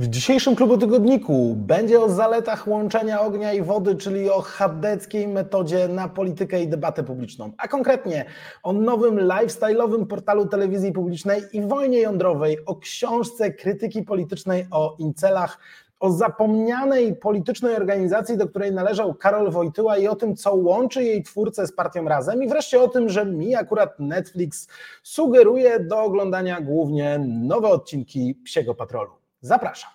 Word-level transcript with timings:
W 0.00 0.08
dzisiejszym 0.08 0.56
klubu 0.56 0.78
tygodniku 0.78 1.54
będzie 1.56 2.00
o 2.00 2.08
zaletach 2.08 2.68
łączenia 2.68 3.20
ognia 3.20 3.52
i 3.52 3.62
wody, 3.62 3.96
czyli 3.96 4.30
o 4.30 4.40
chadeckiej 4.40 5.28
metodzie 5.28 5.88
na 5.88 6.08
politykę 6.08 6.62
i 6.62 6.68
debatę 6.68 7.02
publiczną, 7.02 7.52
a 7.58 7.68
konkretnie 7.68 8.24
o 8.62 8.72
nowym 8.72 9.16
lifestyle'owym 9.16 10.06
portalu 10.06 10.46
telewizji 10.46 10.92
publicznej 10.92 11.42
i 11.52 11.62
wojnie 11.62 12.00
jądrowej, 12.00 12.64
o 12.66 12.76
książce 12.76 13.50
krytyki 13.52 14.02
politycznej 14.02 14.66
o 14.70 14.96
incelach, 14.98 15.58
o 15.98 16.10
zapomnianej 16.10 17.16
politycznej 17.16 17.76
organizacji, 17.76 18.36
do 18.36 18.48
której 18.48 18.72
należał 18.72 19.14
Karol 19.14 19.50
Wojtyła 19.50 19.98
i 19.98 20.08
o 20.08 20.16
tym, 20.16 20.36
co 20.36 20.54
łączy 20.54 21.04
jej 21.04 21.22
twórcę 21.22 21.66
z 21.66 21.72
partią 21.72 22.04
Razem 22.04 22.42
i 22.42 22.48
wreszcie 22.48 22.82
o 22.82 22.88
tym, 22.88 23.08
że 23.08 23.26
mi 23.26 23.54
akurat 23.54 23.98
Netflix 23.98 24.68
sugeruje 25.02 25.80
do 25.80 26.02
oglądania 26.02 26.60
głównie 26.60 27.20
nowe 27.28 27.68
odcinki 27.68 28.34
Psiego 28.44 28.74
Patrolu. 28.74 29.19
Zapraszam. 29.42 29.90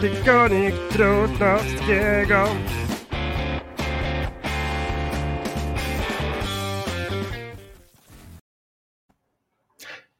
Tygodnik 0.00 0.74
Trudnowskiego. 0.92 2.44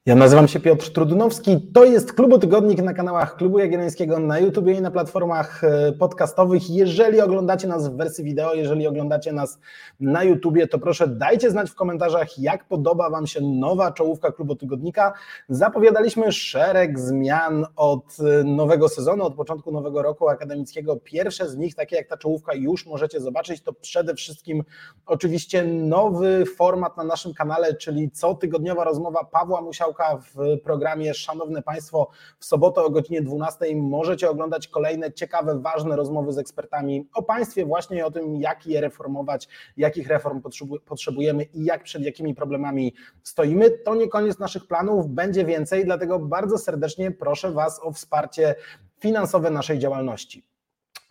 Ja 0.08 0.14
nazywam 0.14 0.48
się 0.48 0.60
Piotr 0.60 0.92
Trudnowski. 0.92 1.60
To 1.74 1.84
jest 1.84 2.12
Klubotygodnik 2.12 2.82
na 2.82 2.94
kanałach 2.94 3.36
Klubu 3.36 3.58
Jagiellońskiego 3.58 4.18
na 4.18 4.38
YouTube 4.38 4.68
i 4.68 4.80
na 4.80 4.90
platformach 4.90 5.64
e, 5.64 5.92
podcastowych. 5.92 6.70
Jeżeli 6.70 7.20
oglądacie 7.20 7.68
nas 7.68 7.88
w 7.88 7.96
wersji 7.96 8.24
wideo, 8.24 8.54
jeżeli 8.54 8.86
oglądacie 8.86 9.32
nas 9.32 9.58
na 10.00 10.24
YouTubie, 10.24 10.66
to 10.66 10.78
proszę 10.78 11.08
dajcie 11.08 11.50
znać 11.50 11.70
w 11.70 11.74
komentarzach, 11.74 12.38
jak 12.38 12.68
podoba 12.68 13.10
Wam 13.10 13.26
się 13.26 13.40
nowa 13.40 13.92
czołówka 13.92 14.32
Klubotygodnika. 14.32 15.12
Zapowiadaliśmy 15.48 16.32
szereg 16.32 16.98
zmian 16.98 17.66
od 17.76 18.16
e, 18.20 18.44
nowego 18.44 18.88
sezonu, 18.88 19.24
od 19.24 19.34
początku 19.34 19.72
nowego 19.72 20.02
roku 20.02 20.28
akademickiego. 20.28 20.96
Pierwsze 20.96 21.48
z 21.48 21.56
nich, 21.56 21.74
takie 21.74 21.96
jak 21.96 22.08
ta 22.08 22.16
czołówka, 22.16 22.54
już 22.54 22.86
możecie 22.86 23.20
zobaczyć. 23.20 23.62
To 23.62 23.72
przede 23.72 24.14
wszystkim 24.14 24.64
oczywiście 25.06 25.64
nowy 25.64 26.44
format 26.46 26.96
na 26.96 27.04
naszym 27.04 27.34
kanale, 27.34 27.74
czyli 27.74 28.10
cotygodniowa 28.10 28.84
rozmowa 28.84 29.24
Pawła 29.24 29.60
Musiałka 29.60 29.97
w 30.16 30.60
programie 30.64 31.14
Szanowne 31.14 31.62
Państwo 31.62 32.10
w 32.38 32.44
sobotę 32.44 32.82
o 32.82 32.90
godzinie 32.90 33.22
12 33.22 33.76
możecie 33.76 34.30
oglądać 34.30 34.68
kolejne 34.68 35.12
ciekawe, 35.12 35.60
ważne 35.60 35.96
rozmowy 35.96 36.32
z 36.32 36.38
ekspertami 36.38 37.08
o 37.14 37.22
państwie, 37.22 37.66
właśnie 37.66 38.06
o 38.06 38.10
tym, 38.10 38.36
jak 38.36 38.66
je 38.66 38.80
reformować, 38.80 39.48
jakich 39.76 40.08
reform 40.08 40.42
potrzebujemy 40.84 41.44
i 41.44 41.64
jak 41.64 41.82
przed 41.82 42.02
jakimi 42.02 42.34
problemami 42.34 42.94
stoimy. 43.22 43.70
To 43.70 43.94
nie 43.94 44.08
koniec 44.08 44.38
naszych 44.38 44.66
planów, 44.66 45.08
będzie 45.08 45.44
więcej, 45.44 45.84
dlatego 45.84 46.18
bardzo 46.18 46.58
serdecznie 46.58 47.10
proszę 47.10 47.52
Was 47.52 47.80
o 47.82 47.92
wsparcie 47.92 48.54
finansowe 49.00 49.50
naszej 49.50 49.78
działalności. 49.78 50.57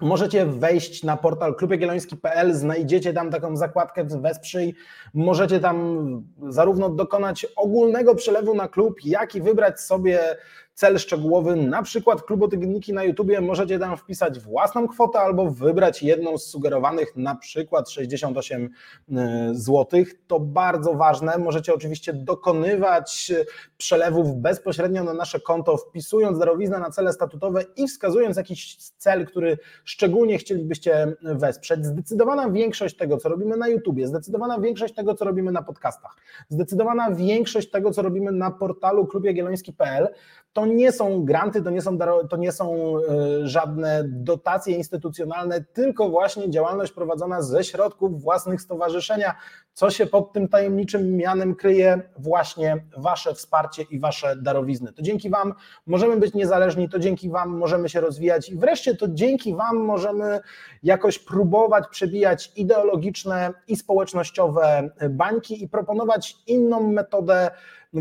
Możecie 0.02 0.46
wejść 0.46 1.04
na 1.04 1.18
portal 1.18 1.56
klubjagielloński.pl, 1.56 2.54
znajdziecie 2.54 3.14
tam 3.14 3.32
taką 3.32 3.56
zakładkę 3.56 4.04
wesprzyj, 4.04 4.76
możecie 5.14 5.60
tam 5.60 6.08
zarówno 6.50 6.90
dokonać 6.90 7.48
ogólnego 7.56 8.16
przelewu 8.16 8.56
na 8.56 8.68
klub, 8.68 8.96
jak 9.06 9.36
i 9.36 9.42
wybrać 9.42 9.82
sobie 9.82 10.20
cel 10.78 11.00
szczegółowy, 11.00 11.56
na 11.56 11.84
przykład 11.84 12.22
klubotygodniki 12.22 12.94
na 12.94 13.04
YouTubie, 13.04 13.42
możecie 13.42 13.80
tam 13.80 13.98
wpisać 13.98 14.40
własną 14.40 14.88
kwotę 14.88 15.20
albo 15.20 15.52
wybrać 15.52 16.04
jedną 16.04 16.38
z 16.38 16.46
sugerowanych, 16.46 17.16
na 17.16 17.36
przykład 17.36 17.90
68 17.90 18.70
e, 19.12 19.50
zł. 19.54 20.04
To 20.28 20.40
bardzo 20.40 20.94
ważne. 20.94 21.38
Możecie 21.38 21.74
oczywiście 21.74 22.14
dokonywać 22.14 23.32
przelewów 23.78 24.36
bezpośrednio 24.36 25.04
na 25.04 25.14
nasze 25.14 25.40
konto, 25.40 25.78
wpisując 25.78 26.40
darowiznę 26.40 26.80
na 26.80 26.90
cele 26.90 27.14
statutowe 27.14 27.64
i 27.76 27.88
wskazując 27.88 28.38
jakiś 28.38 28.78
cel, 28.78 29.26
który 29.26 29.58
szczególnie 29.84 30.38
chcielibyście 30.38 31.14
wesprzeć. 31.22 31.86
Zdecydowana 31.86 32.50
większość 32.50 32.98
tego, 32.98 33.18
co 33.18 33.30
robimy 33.30 33.58
na 33.58 33.68
YouTubie, 33.68 34.08
zdecydowana 34.08 34.60
większość 34.60 34.94
tego, 34.94 35.16
co 35.16 35.26
robimy 35.26 35.52
na 35.52 35.64
podcastach, 35.64 36.16
zdecydowana 36.50 37.12
większość 37.12 37.70
tego, 37.70 37.92
co 37.92 38.02
robimy 38.02 38.32
na 38.32 38.52
portalu 38.52 39.08
klubjagielloński.pl 39.08 40.08
to 40.54 40.66
nie 40.66 40.92
są 40.92 41.26
granty, 41.26 41.62
to 41.64 41.70
nie 41.70 41.82
są, 41.82 41.98
to 42.30 42.38
nie 42.38 42.52
są 42.52 42.98
e, 42.98 43.48
żadne 43.48 44.04
dotacje 44.08 44.76
instytucjonalne, 44.76 45.64
tylko 45.74 46.10
właśnie 46.10 46.50
działalność 46.50 46.92
prowadzona 46.92 47.42
ze 47.42 47.64
środków 47.64 48.22
własnych 48.22 48.62
stowarzyszenia, 48.62 49.36
co 49.74 49.90
się 49.90 50.06
pod 50.06 50.34
tym 50.34 50.48
tajemniczym 50.48 51.18
mianem 51.18 51.56
kryje 51.56 52.02
właśnie 52.18 52.86
Wasze 52.98 53.34
wsparcie 53.34 53.84
i 53.92 54.00
Wasze 54.00 54.36
darowizny. 54.36 54.94
To 54.94 55.02
dzięki 55.02 55.30
Wam 55.30 55.54
możemy 55.86 56.18
być 56.18 56.34
niezależni, 56.34 56.90
to 56.90 57.00
dzięki 57.00 57.30
Wam 57.30 57.58
możemy 57.58 57.90
się 57.90 58.02
rozwijać 58.02 58.50
i 58.50 58.58
wreszcie 58.58 58.96
to 58.96 59.08
dzięki 59.08 59.56
Wam 59.56 59.78
możemy 59.78 60.40
jakoś 60.84 61.20
próbować 61.20 61.88
przebijać 61.92 62.52
ideologiczne 62.56 63.54
i 63.68 63.76
społecznościowe 63.76 64.90
bańki 65.10 65.64
i 65.64 65.70
proponować 65.70 66.36
inną 66.48 66.92
metodę 66.92 67.52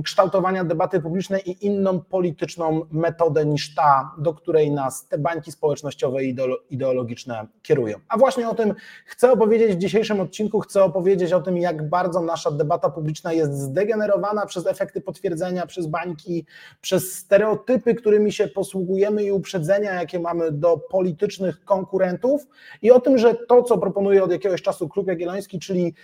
kształtowania 0.04 0.64
debaty 0.64 1.00
publicznej 1.00 1.50
i 1.50 1.66
inną 1.66 2.00
polityczną 2.00 2.86
metodę 2.91 3.47
niż 3.47 3.74
ta, 3.74 4.14
do 4.19 4.34
której 4.34 4.70
nas 4.70 5.08
te 5.08 5.19
bańki 5.19 5.52
społecznościowe 5.52 6.24
i 6.24 6.36
ideologiczne 6.70 7.47
kierują. 7.62 7.98
A 8.08 8.19
właśnie 8.19 8.48
o 8.48 8.54
tym 8.54 8.74
chcę 9.06 9.32
opowiedzieć 9.32 9.76
w 9.76 9.78
dzisiejszym 9.78 10.20
odcinku, 10.20 10.60
chcę 10.60 10.84
opowiedzieć 10.84 11.32
o 11.32 11.41
tym, 11.41 11.56
jak 11.56 11.88
bardzo 11.88 12.20
nasza 12.20 12.50
debata 12.50 12.91
publiczna 12.91 13.32
jest 13.32 13.52
zdegenerowana 13.52 14.47
przez 14.47 14.66
efekty 14.66 15.00
potwierdzenia, 15.00 15.66
przez 15.66 15.86
bańki, 15.86 16.47
przez 16.80 17.12
stereotypy, 17.12 17.94
którymi 17.94 18.32
się 18.32 18.48
posługujemy 18.48 19.24
i 19.24 19.32
uprzedzenia, 19.32 19.94
jakie 19.94 20.20
mamy 20.20 20.53
do 20.53 20.78
politycznych 20.91 21.64
konkurentów 21.64 22.47
i 22.82 22.91
o 22.91 23.00
tym, 23.00 23.18
że 23.18 23.34
to, 23.34 23.62
co 23.62 23.78
proponuje 23.78 24.24
od 24.24 24.32
jakiegoś 24.32 24.62
czasu 24.62 24.88
Klub 24.88 25.06
Jagielloński, 25.06 25.58
czyli 25.58 25.94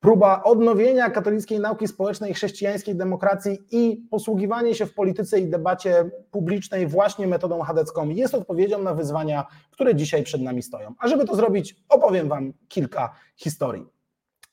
próba 0.00 0.42
odnowienia 0.42 1.10
katolickiej 1.10 1.60
nauki 1.60 1.88
społecznej, 1.88 2.34
chrześcijańskiej 2.34 2.96
demokracji 2.96 3.58
i 3.70 4.06
posługiwanie 4.10 4.74
się 4.74 4.86
w 4.86 4.94
polityce 4.94 5.40
i 5.40 5.46
debacie 5.46 6.10
publicznej 6.30 6.86
właśnie 6.86 7.26
metodą 7.26 7.62
chadecką 7.62 8.08
jest 8.08 8.34
odpowiedzią 8.34 8.82
na 8.82 8.94
wyzwania, 8.94 9.46
które 9.70 9.94
dzisiaj 9.94 10.22
przed 10.22 10.42
nami 10.42 10.62
stoją. 10.62 10.94
A 10.98 11.08
żeby 11.08 11.24
to 11.24 11.36
zrobić, 11.36 11.76
opowiem 11.88 12.28
Wam 12.28 12.52
kilka 12.68 13.14
historii. 13.36 13.99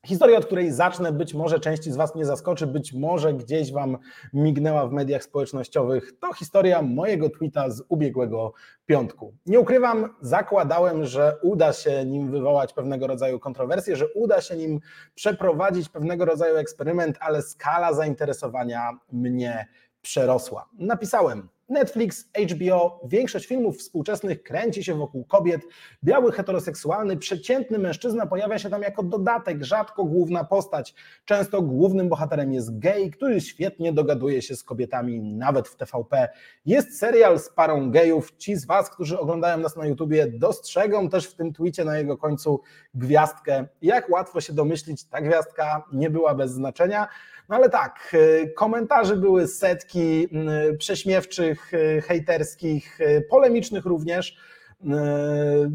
Historia, 0.07 0.37
od 0.37 0.45
której 0.45 0.71
zacznę, 0.71 1.11
być 1.11 1.33
może 1.33 1.59
części 1.59 1.91
z 1.91 1.95
Was 1.95 2.15
nie 2.15 2.25
zaskoczy, 2.25 2.67
być 2.67 2.93
może 2.93 3.33
gdzieś 3.33 3.71
Wam 3.71 3.97
mignęła 4.33 4.87
w 4.87 4.91
mediach 4.91 5.23
społecznościowych, 5.23 6.19
to 6.19 6.33
historia 6.33 6.81
mojego 6.81 7.29
tweeta 7.29 7.69
z 7.69 7.83
ubiegłego 7.89 8.53
piątku. 8.85 9.33
Nie 9.45 9.59
ukrywam, 9.59 10.15
zakładałem, 10.21 11.05
że 11.05 11.37
uda 11.43 11.73
się 11.73 12.05
nim 12.05 12.31
wywołać 12.31 12.73
pewnego 12.73 13.07
rodzaju 13.07 13.39
kontrowersje, 13.39 13.95
że 13.95 14.07
uda 14.15 14.41
się 14.41 14.55
nim 14.55 14.79
przeprowadzić 15.15 15.89
pewnego 15.89 16.25
rodzaju 16.25 16.55
eksperyment, 16.55 17.17
ale 17.19 17.41
skala 17.41 17.93
zainteresowania 17.93 18.91
mnie 19.11 19.67
przerosła. 20.01 20.69
Napisałem, 20.73 21.49
Netflix, 21.69 22.29
HBO, 22.51 23.01
większość 23.07 23.47
filmów 23.47 23.77
współczesnych 23.77 24.43
kręci 24.43 24.83
się 24.83 24.95
wokół 24.95 25.25
kobiet. 25.25 25.61
Biały, 26.03 26.31
heteroseksualny, 26.31 27.17
przeciętny 27.17 27.79
mężczyzna 27.79 28.25
pojawia 28.25 28.59
się 28.59 28.69
tam 28.69 28.81
jako 28.81 29.03
dodatek, 29.03 29.63
rzadko 29.63 30.05
główna 30.05 30.43
postać. 30.43 30.95
Często 31.25 31.61
głównym 31.61 32.09
bohaterem 32.09 32.53
jest 32.53 32.79
gej, 32.79 33.11
który 33.11 33.41
świetnie 33.41 33.93
dogaduje 33.93 34.41
się 34.41 34.55
z 34.55 34.63
kobietami, 34.63 35.21
nawet 35.21 35.67
w 35.67 35.75
TVP. 35.75 36.29
Jest 36.65 36.99
serial 36.99 37.39
z 37.39 37.49
parą 37.49 37.91
gejów. 37.91 38.37
Ci 38.37 38.55
z 38.55 38.65
Was, 38.65 38.89
którzy 38.89 39.19
oglądają 39.19 39.57
nas 39.57 39.75
na 39.75 39.85
YouTubie, 39.85 40.27
dostrzegą 40.27 41.09
też 41.09 41.27
w 41.27 41.35
tym 41.35 41.53
twicie 41.53 41.85
na 41.85 41.97
jego 41.97 42.17
końcu 42.17 42.61
gwiazdkę. 42.93 43.67
Jak 43.81 44.09
łatwo 44.09 44.41
się 44.41 44.53
domyślić, 44.53 45.05
ta 45.05 45.21
gwiazdka 45.21 45.83
nie 45.93 46.09
była 46.09 46.35
bez 46.35 46.51
znaczenia. 46.51 47.07
No 47.49 47.55
ale 47.55 47.69
tak, 47.69 48.11
y, 48.13 48.53
komentarzy 48.55 49.15
były 49.15 49.47
setki, 49.47 50.27
y, 50.71 50.77
prześmiewczych, 50.77 51.73
y, 51.73 52.01
hejterskich, 52.01 52.99
polemicznych 53.29 53.85
również. 53.85 54.37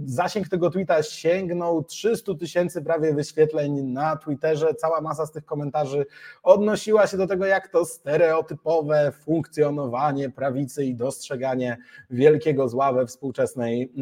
Zasięg 0.04 0.48
tego 0.48 0.70
tweeta 0.70 1.02
sięgnął 1.02 1.84
300 1.84 2.34
tysięcy 2.34 2.82
prawie 2.82 3.14
wyświetleń 3.14 3.82
na 3.82 4.16
Twitterze. 4.16 4.74
Cała 4.74 5.00
masa 5.00 5.26
z 5.26 5.32
tych 5.32 5.44
komentarzy 5.44 6.06
odnosiła 6.42 7.06
się 7.06 7.16
do 7.16 7.26
tego, 7.26 7.46
jak 7.46 7.69
to 7.69 7.84
stereotypowe 7.84 9.12
funkcjonowanie 9.24 10.30
prawicy 10.30 10.84
i 10.84 10.94
dostrzeganie 10.94 11.78
wielkiego 12.10 12.69
zła 12.69 12.92
we 12.92 13.06
współczesnej 13.06 13.92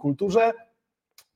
kulturze. 0.00 0.52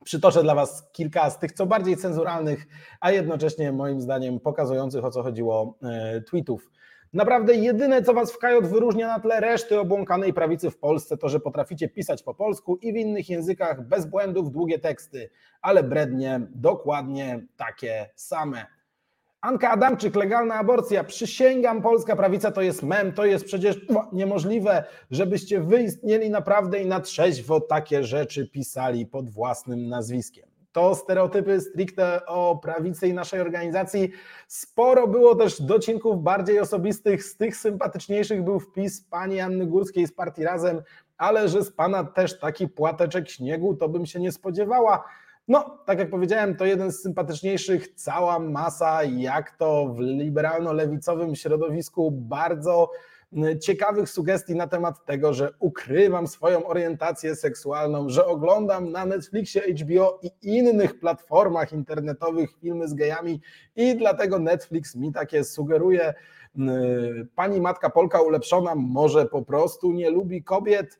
Przytoczę 0.04 0.42
dla 0.42 0.54
Was 0.54 0.90
kilka 0.92 1.30
z 1.30 1.38
tych 1.38 1.52
co 1.52 1.66
bardziej 1.66 1.96
cenzuralnych, 1.96 2.66
a 3.00 3.10
jednocześnie 3.10 3.72
moim 3.72 4.00
zdaniem 4.00 4.40
pokazujących 4.40 5.04
o 5.04 5.10
co 5.10 5.22
chodziło 5.22 5.78
e, 5.82 6.20
tweetów. 6.20 6.70
Naprawdę 7.12 7.54
jedyne, 7.54 8.02
co 8.02 8.14
Was 8.14 8.32
w 8.32 8.38
KJ 8.38 8.46
wyróżnia 8.62 9.06
na 9.06 9.20
tle 9.20 9.40
reszty 9.40 9.80
obłąkanej 9.80 10.32
prawicy 10.32 10.70
w 10.70 10.78
Polsce, 10.78 11.16
to 11.16 11.28
że 11.28 11.40
potraficie 11.40 11.88
pisać 11.88 12.22
po 12.22 12.34
polsku 12.34 12.76
i 12.76 12.92
w 12.92 12.96
innych 12.96 13.28
językach 13.28 13.88
bez 13.88 14.06
błędów 14.06 14.52
długie 14.52 14.78
teksty, 14.78 15.30
ale 15.62 15.82
brednie 15.82 16.40
dokładnie 16.54 17.46
takie 17.56 18.10
same. 18.14 18.66
Anka 19.42 19.70
Adamczyk, 19.70 20.16
legalna 20.16 20.54
aborcja. 20.54 21.04
Przysięgam, 21.04 21.82
polska 21.82 22.16
prawica 22.16 22.50
to 22.50 22.62
jest 22.62 22.82
mem, 22.82 23.12
to 23.12 23.24
jest 23.24 23.44
przecież 23.44 23.76
niemożliwe, 24.12 24.84
żebyście 25.10 25.60
wyistnieli 25.60 26.30
naprawdę 26.30 26.78
i 26.82 26.86
na 26.86 27.00
trzeźwo 27.00 27.60
takie 27.60 28.04
rzeczy 28.04 28.48
pisali 28.48 29.06
pod 29.06 29.30
własnym 29.30 29.88
nazwiskiem. 29.88 30.48
To 30.72 30.94
stereotypy 30.94 31.60
stricte 31.60 32.26
o 32.26 32.56
prawicy 32.62 33.08
i 33.08 33.14
naszej 33.14 33.40
organizacji. 33.40 34.10
Sporo 34.48 35.08
było 35.08 35.34
też 35.34 35.62
docinków 35.62 36.22
bardziej 36.22 36.60
osobistych. 36.60 37.24
Z 37.24 37.36
tych 37.36 37.56
sympatyczniejszych 37.56 38.44
był 38.44 38.60
wpis 38.60 39.00
pani 39.00 39.40
Anny 39.40 39.66
Górskiej 39.66 40.06
z 40.06 40.12
partii 40.12 40.44
Razem, 40.44 40.82
ale 41.18 41.48
że 41.48 41.64
z 41.64 41.72
pana 41.72 42.04
też 42.04 42.38
taki 42.38 42.68
płateczek 42.68 43.30
śniegu, 43.30 43.76
to 43.76 43.88
bym 43.88 44.06
się 44.06 44.20
nie 44.20 44.32
spodziewała. 44.32 45.04
No, 45.48 45.78
tak 45.86 45.98
jak 45.98 46.10
powiedziałem, 46.10 46.56
to 46.56 46.64
jeden 46.64 46.92
z 46.92 47.02
sympatyczniejszych, 47.02 47.94
cała 47.94 48.38
masa, 48.38 49.04
jak 49.04 49.56
to 49.56 49.86
w 49.86 49.98
liberalno-lewicowym 49.98 51.34
środowisku, 51.34 52.10
bardzo 52.10 52.90
ciekawych 53.60 54.08
sugestii 54.10 54.54
na 54.54 54.66
temat 54.66 55.04
tego, 55.04 55.34
że 55.34 55.50
ukrywam 55.58 56.26
swoją 56.26 56.66
orientację 56.66 57.36
seksualną, 57.36 58.08
że 58.08 58.26
oglądam 58.26 58.92
na 58.92 59.06
Netflixie, 59.06 59.62
HBO 59.74 60.20
i 60.22 60.30
innych 60.42 60.98
platformach 60.98 61.72
internetowych 61.72 62.50
filmy 62.60 62.88
z 62.88 62.94
gejami 62.94 63.40
i 63.76 63.96
dlatego 63.96 64.38
Netflix 64.38 64.96
mi 64.96 65.12
takie 65.12 65.44
sugeruje. 65.44 66.14
Pani 67.34 67.60
matka 67.60 67.90
Polka 67.90 68.22
ulepszona 68.22 68.74
może 68.74 69.26
po 69.26 69.42
prostu 69.42 69.92
nie 69.92 70.10
lubi 70.10 70.44
kobiet. 70.44 70.98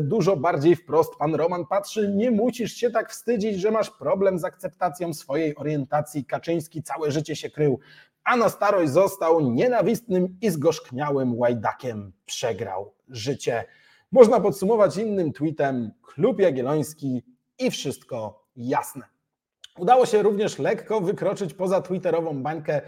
Dużo 0.00 0.36
bardziej 0.36 0.76
wprost 0.76 1.16
pan 1.16 1.34
Roman 1.34 1.66
patrzy, 1.66 2.12
nie 2.16 2.30
musisz 2.30 2.72
się 2.72 2.90
tak 2.90 3.10
wstydzić, 3.10 3.60
że 3.60 3.70
masz 3.70 3.90
problem 3.90 4.38
z 4.38 4.44
akceptacją 4.44 5.14
swojej 5.14 5.56
orientacji. 5.56 6.24
Kaczyński 6.24 6.82
całe 6.82 7.10
życie 7.10 7.36
się 7.36 7.50
krył 7.50 7.80
a 8.24 8.36
na 8.36 8.48
starość 8.48 8.92
został 8.92 9.40
nienawistnym 9.40 10.38
i 10.42 10.50
zgorzkniałym 10.50 11.38
łajdakiem. 11.38 12.12
Przegrał 12.26 12.94
życie. 13.08 13.64
Można 14.12 14.40
podsumować 14.40 14.96
innym 14.96 15.32
tweetem: 15.32 15.90
Klub 16.02 16.40
Jagielloński 16.40 17.22
i 17.58 17.70
wszystko 17.70 18.46
jasne. 18.56 19.04
Udało 19.80 20.06
się 20.06 20.22
również 20.22 20.58
lekko 20.58 21.00
wykroczyć 21.00 21.54
poza 21.54 21.82
twitterową 21.82 22.42
bańkę. 22.42 22.80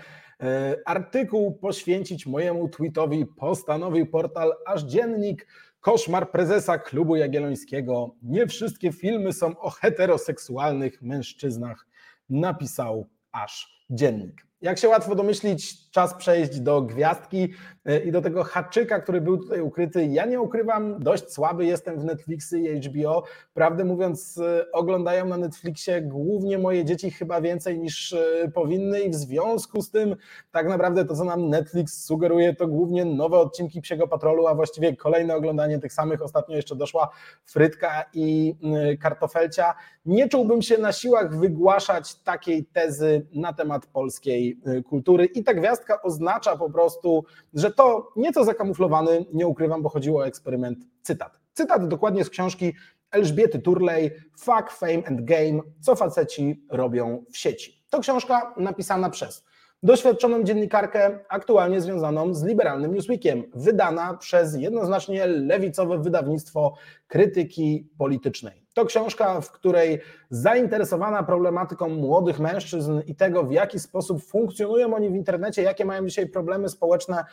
E, 0.43 0.77
artykuł 0.85 1.59
poświęcić 1.59 2.27
mojemu 2.27 2.69
tweetowi 2.69 3.27
postanowił 3.27 4.06
portal 4.06 4.53
Aż 4.67 4.83
Dziennik. 4.83 5.47
Koszmar 5.81 6.31
prezesa 6.31 6.79
klubu 6.79 7.17
jagiellońskiego. 7.17 8.15
Nie 8.23 8.47
wszystkie 8.47 8.93
filmy 8.93 9.33
są 9.33 9.59
o 9.59 9.71
heteroseksualnych 9.71 11.03
mężczyznach. 11.03 11.87
Napisał 12.31 13.09
Aż 13.33 13.85
Dziennik. 13.91 14.47
Jak 14.61 14.79
się 14.79 14.89
łatwo 14.89 15.15
domyślić, 15.15 15.81
czas 15.93 16.15
przejść 16.15 16.61
do 16.61 16.83
gwiazdki 16.83 17.49
e, 17.85 17.99
i 17.99 18.12
do 18.12 18.23
tego 18.23 18.44
haczyka, 18.44 19.00
który 19.00 19.21
był 19.21 19.39
tutaj 19.39 19.61
ukryty. 19.61 20.06
Ja 20.06 20.27
nie 20.27 20.41
ukrywam, 20.41 20.99
dość 20.99 21.33
słaby 21.33 21.67
jestem 21.67 22.00
w 22.00 22.05
Netflixy 22.05 22.61
i 22.61 22.81
HBO. 22.81 23.23
Prawdę 23.55 23.85
mówiąc, 23.85 24.39
e, 24.39 24.73
oglądają 24.73 25.27
na 25.27 25.37
Netflixie 25.37 26.03
głównie 26.03 26.59
moje 26.59 26.85
dzieci 26.85 27.11
chyba 27.11 27.41
więcej 27.41 27.79
niż 27.79 28.12
e, 28.12 28.50
powinny 28.55 29.00
i 29.00 29.11
w 29.11 29.15
związku 29.15 29.83
z 29.83 29.91
tym 29.91 30.17
tak 30.50 30.69
naprawdę 30.69 31.05
to, 31.05 31.17
co 31.17 31.25
nam 31.25 31.49
Netflix 31.49 32.05
sugeruje, 32.05 32.55
to 32.55 32.67
głównie 32.67 33.05
nowe 33.05 33.39
odcinki 33.39 33.81
Psiego 33.81 34.09
Patrolu, 34.09 34.47
a 34.47 34.55
właściwie 34.55 34.97
kolejne 34.97 35.37
oglądanie 35.37 35.79
tych 35.79 35.93
samych. 35.93 36.23
Ostatnio 36.23 36.56
jeszcze 36.56 36.77
doszła 36.77 37.11
Frytka 37.44 38.05
i 38.15 38.56
Kartofelcia. 39.00 39.75
Nie 40.06 40.29
czułbym 40.29 40.62
się 40.62 40.79
na 40.79 40.93
siłach 40.93 41.39
wygłaszać 41.39 42.15
takiej 42.15 42.65
tezy 42.65 43.27
na 43.35 43.53
temat 43.53 43.87
polskiej 43.87 44.61
kultury 44.89 45.25
i 45.25 45.44
ta 45.44 45.55
gwiazdka 45.55 45.81
oznacza 46.02 46.56
po 46.56 46.70
prostu, 46.70 47.25
że 47.55 47.70
to 47.70 48.12
nieco 48.17 48.44
zakamuflowany, 48.44 49.26
nie 49.32 49.46
ukrywam, 49.46 49.82
bo 49.82 49.88
chodziło 49.88 50.20
o 50.20 50.26
eksperyment, 50.26 50.79
cytat. 51.02 51.40
Cytat 51.52 51.88
dokładnie 51.88 52.25
z 52.25 52.31
książki 52.31 52.73
Elżbiety 53.11 53.58
Turley, 53.58 54.11
Fuck, 54.38 54.70
Fame 54.70 55.06
and 55.06 55.20
Game, 55.25 55.61
co 55.81 55.96
faceci 55.96 56.67
robią 56.70 57.25
w 57.32 57.37
sieci. 57.37 57.84
To 57.90 58.00
książka 58.00 58.55
napisana 58.56 59.11
przez 59.11 59.44
doświadczoną 59.82 60.43
dziennikarkę 60.43 61.19
aktualnie 61.29 61.81
związaną 61.81 62.34
z 62.34 62.43
liberalnym 62.44 62.94
Newsweekiem, 62.94 63.44
wydana 63.55 64.14
przez 64.14 64.55
jednoznacznie 64.55 65.26
lewicowe 65.26 65.99
wydawnictwo 65.99 66.75
krytyki 67.06 67.90
politycznej. 67.99 68.62
To 68.75 68.85
książka, 68.85 69.41
w 69.41 69.53
której 69.53 70.01
zainteresowana 70.31 71.23
problematyką 71.23 71.89
młodych 71.89 72.41
mężczyzn 72.41 73.01
i 73.07 73.15
tego, 73.15 73.45
w 73.45 73.53
jaki 73.53 73.79
sposób 73.79 74.25
funkcjonują 74.25 74.95
oni 74.95 75.11
w 75.11 75.15
internecie, 75.15 75.63
jakie 75.63 75.85
mają 75.85 76.07
dzisiaj 76.07 76.27
problemy 76.27 76.69
społeczne, 76.69 77.25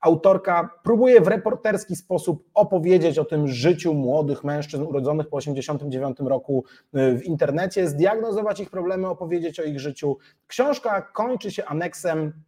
autorka 0.00 0.70
próbuje 0.82 1.20
w 1.20 1.28
reporterski 1.28 1.96
sposób 1.96 2.44
opowiedzieć 2.54 3.18
o 3.18 3.24
tym 3.24 3.48
życiu 3.48 3.94
młodych 3.94 4.44
mężczyzn 4.44 4.82
urodzonych 4.82 5.28
po 5.28 5.38
1989 5.38 6.30
roku 6.30 6.64
y, 6.96 7.18
w 7.18 7.24
internecie, 7.24 7.88
zdiagnozować 7.88 8.60
ich 8.60 8.70
problemy, 8.70 9.08
opowiedzieć 9.08 9.60
o 9.60 9.62
ich 9.62 9.80
życiu. 9.80 10.16
Książka 10.46 11.02
kończy 11.02 11.50
się 11.50 11.64
aneksem 11.64 12.32
E, 12.32 12.47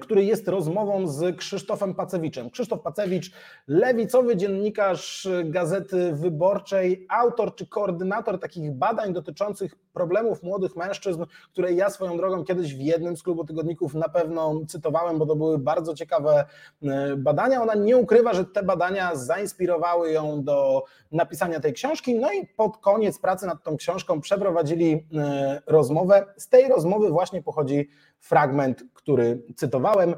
który 0.00 0.24
jest 0.24 0.48
rozmową 0.48 1.06
z 1.06 1.36
Krzysztofem 1.36 1.94
Pacewiczem. 1.94 2.50
Krzysztof 2.50 2.82
Pacewicz, 2.82 3.32
lewicowy 3.68 4.36
dziennikarz 4.36 5.28
Gazety 5.44 6.12
Wyborczej, 6.12 7.06
autor 7.08 7.54
czy 7.54 7.66
koordynator 7.66 8.40
takich 8.40 8.72
badań 8.72 9.12
dotyczących 9.12 9.74
problemów 9.92 10.42
młodych 10.42 10.76
mężczyzn, 10.76 11.24
które 11.52 11.72
ja 11.72 11.90
swoją 11.90 12.16
drogą 12.16 12.44
kiedyś 12.44 12.74
w 12.74 12.80
jednym 12.80 13.16
z 13.16 13.22
klubu 13.22 13.44
tygodników 13.44 13.94
na 13.94 14.08
pewno 14.08 14.54
cytowałem, 14.68 15.18
bo 15.18 15.26
to 15.26 15.36
były 15.36 15.58
bardzo 15.58 15.94
ciekawe 15.94 16.44
e, 16.82 17.16
badania. 17.16 17.62
Ona 17.62 17.74
nie 17.74 17.96
ukrywa, 17.96 18.34
że 18.34 18.44
te 18.44 18.62
badania 18.62 19.16
zainspirowały 19.16 20.12
ją 20.12 20.44
do 20.44 20.84
napisania 21.12 21.60
tej 21.60 21.72
książki. 21.72 22.14
No 22.14 22.32
i 22.32 22.46
pod 22.46 22.76
koniec 22.76 23.18
pracy 23.18 23.46
nad 23.46 23.62
tą 23.62 23.76
książką 23.76 24.20
przeprowadzili 24.20 25.06
e, 25.14 25.62
rozmowę. 25.66 26.26
Z 26.36 26.48
tej 26.48 26.68
rozmowy 26.68 27.10
właśnie 27.10 27.42
pochodzi 27.42 27.88
fragment, 28.20 28.84
który 28.94 29.42
cytowałem. 29.56 30.14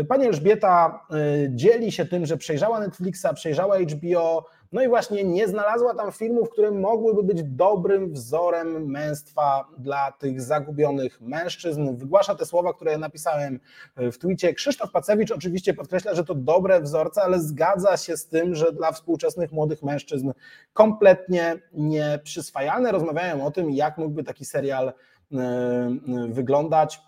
Y, 0.00 0.04
pani 0.04 0.26
Elżbieta 0.26 1.00
y, 1.44 1.50
dzieli 1.54 1.92
się 1.92 2.04
tym, 2.04 2.26
że 2.26 2.36
przejrzała 2.36 2.80
Netflixa, 2.80 3.26
przejrzała 3.34 3.78
HBO, 3.78 4.46
no 4.72 4.82
i 4.82 4.88
właśnie 4.88 5.24
nie 5.24 5.48
znalazła 5.48 5.94
tam 5.94 6.12
filmów, 6.12 6.50
które 6.50 6.70
mogłyby 6.70 7.22
być 7.22 7.42
dobrym 7.42 8.12
wzorem 8.12 8.90
męstwa 8.90 9.68
dla 9.78 10.12
tych 10.12 10.42
zagubionych 10.42 11.20
mężczyzn. 11.20 11.96
Wygłasza 11.96 12.34
te 12.34 12.46
słowa, 12.46 12.72
które 12.72 12.98
napisałem 12.98 13.60
w 13.96 14.18
twicie. 14.18 14.54
Krzysztof 14.54 14.90
Pacewicz 14.90 15.30
oczywiście 15.30 15.74
podkreśla, 15.74 16.14
że 16.14 16.24
to 16.24 16.34
dobre 16.34 16.80
wzorce, 16.80 17.22
ale 17.22 17.40
zgadza 17.40 17.96
się 17.96 18.16
z 18.16 18.26
tym, 18.26 18.54
że 18.54 18.72
dla 18.72 18.92
współczesnych 18.92 19.52
młodych 19.52 19.82
mężczyzn 19.82 20.32
kompletnie 20.72 21.56
nieprzyswajalne. 21.72 22.92
Rozmawiają 22.92 23.46
o 23.46 23.50
tym, 23.50 23.70
jak 23.70 23.98
mógłby 23.98 24.24
taki 24.24 24.44
serial 24.44 24.88
y, 24.88 25.36
wyglądać. 26.28 27.05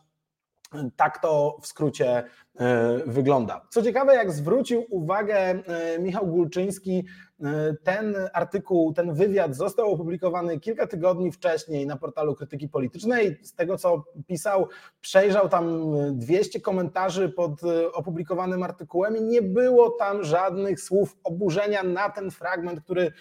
Tak 0.97 1.23
to 1.23 1.57
w 1.63 1.67
skrócie 1.67 2.25
e, 2.61 2.99
wygląda. 3.07 3.67
Co 3.71 3.83
ciekawe, 3.83 4.15
jak 4.15 4.33
zwrócił 4.33 4.87
uwagę 4.91 5.37
e, 5.37 5.99
Michał 5.99 6.27
Gulczyński, 6.27 7.05
e, 7.43 7.75
ten 7.85 8.17
artykuł, 8.33 8.93
ten 8.93 9.15
wywiad 9.15 9.57
został 9.57 9.93
opublikowany 9.93 10.61
kilka 10.61 10.87
tygodni 10.87 11.33
wcześniej 11.33 11.87
na 11.87 11.97
portalu 11.97 12.35
Krytyki 12.35 12.69
Politycznej. 12.69 13.39
Z 13.43 13.55
tego, 13.55 13.79
co 13.79 14.05
pisał, 14.27 14.69
przejrzał 15.01 15.49
tam 15.49 15.95
200 16.19 16.61
komentarzy 16.61 17.29
pod 17.29 17.61
opublikowanym 17.93 18.63
artykułem 18.63 19.17
i 19.17 19.23
nie 19.23 19.43
było 19.43 19.91
tam 19.91 20.25
żadnych 20.25 20.81
słów 20.81 21.17
oburzenia 21.25 21.83
na 21.83 22.11
ten 22.11 22.31
fragment, 22.31 22.81
który 22.81 23.13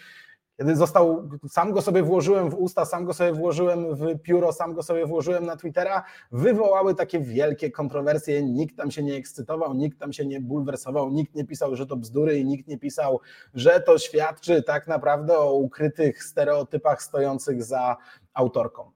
został, 0.60 1.30
sam 1.50 1.72
go 1.72 1.82
sobie 1.82 2.04
włożyłem 2.04 2.50
w 2.50 2.56
usta, 2.56 2.86
sam 2.86 3.06
go 3.06 3.14
sobie 3.14 3.34
włożyłem 3.34 3.96
w 3.96 4.20
pióro, 4.22 4.54
sam 4.54 4.74
go 4.74 4.84
sobie 4.84 5.06
włożyłem 5.06 5.46
na 5.46 5.56
Twittera, 5.56 6.04
wywołały 6.32 6.96
takie 6.96 7.20
wielkie 7.20 7.72
kontrowersje. 7.72 8.44
Nikt 8.44 8.78
tam 8.78 8.92
się 8.92 9.04
nie 9.04 9.16
ekscytował, 9.16 9.74
nikt 9.74 10.00
tam 10.00 10.14
się 10.14 10.26
nie 10.26 10.42
bulwersował, 10.42 11.10
nikt 11.10 11.36
nie 11.36 11.46
pisał, 11.46 11.76
że 11.76 11.86
to 11.86 11.98
bzdury 11.98 12.40
i 12.40 12.46
nikt 12.46 12.68
nie 12.68 12.78
pisał, 12.78 13.20
że 13.54 13.80
to 13.80 13.98
świadczy 13.98 14.64
tak 14.64 14.88
naprawdę 14.88 15.38
o 15.38 15.54
ukrytych 15.54 16.24
stereotypach 16.24 17.04
stojących 17.04 17.64
za 17.64 17.98
autorką. 18.34 18.92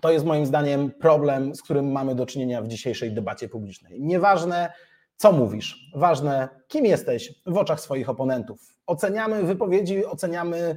To 0.00 0.12
jest 0.12 0.24
moim 0.24 0.46
zdaniem 0.46 0.90
problem, 0.90 1.54
z 1.54 1.62
którym 1.62 1.92
mamy 1.92 2.14
do 2.14 2.26
czynienia 2.26 2.62
w 2.62 2.68
dzisiejszej 2.68 3.12
debacie 3.12 3.48
publicznej. 3.48 4.02
Nieważne, 4.02 4.72
co 5.16 5.32
mówisz, 5.32 5.90
ważne, 5.94 6.48
kim 6.68 6.86
jesteś 6.86 7.34
w 7.46 7.56
oczach 7.56 7.80
swoich 7.80 8.08
oponentów 8.08 8.75
oceniamy 8.86 9.42
wypowiedzi, 9.42 10.06
oceniamy 10.06 10.76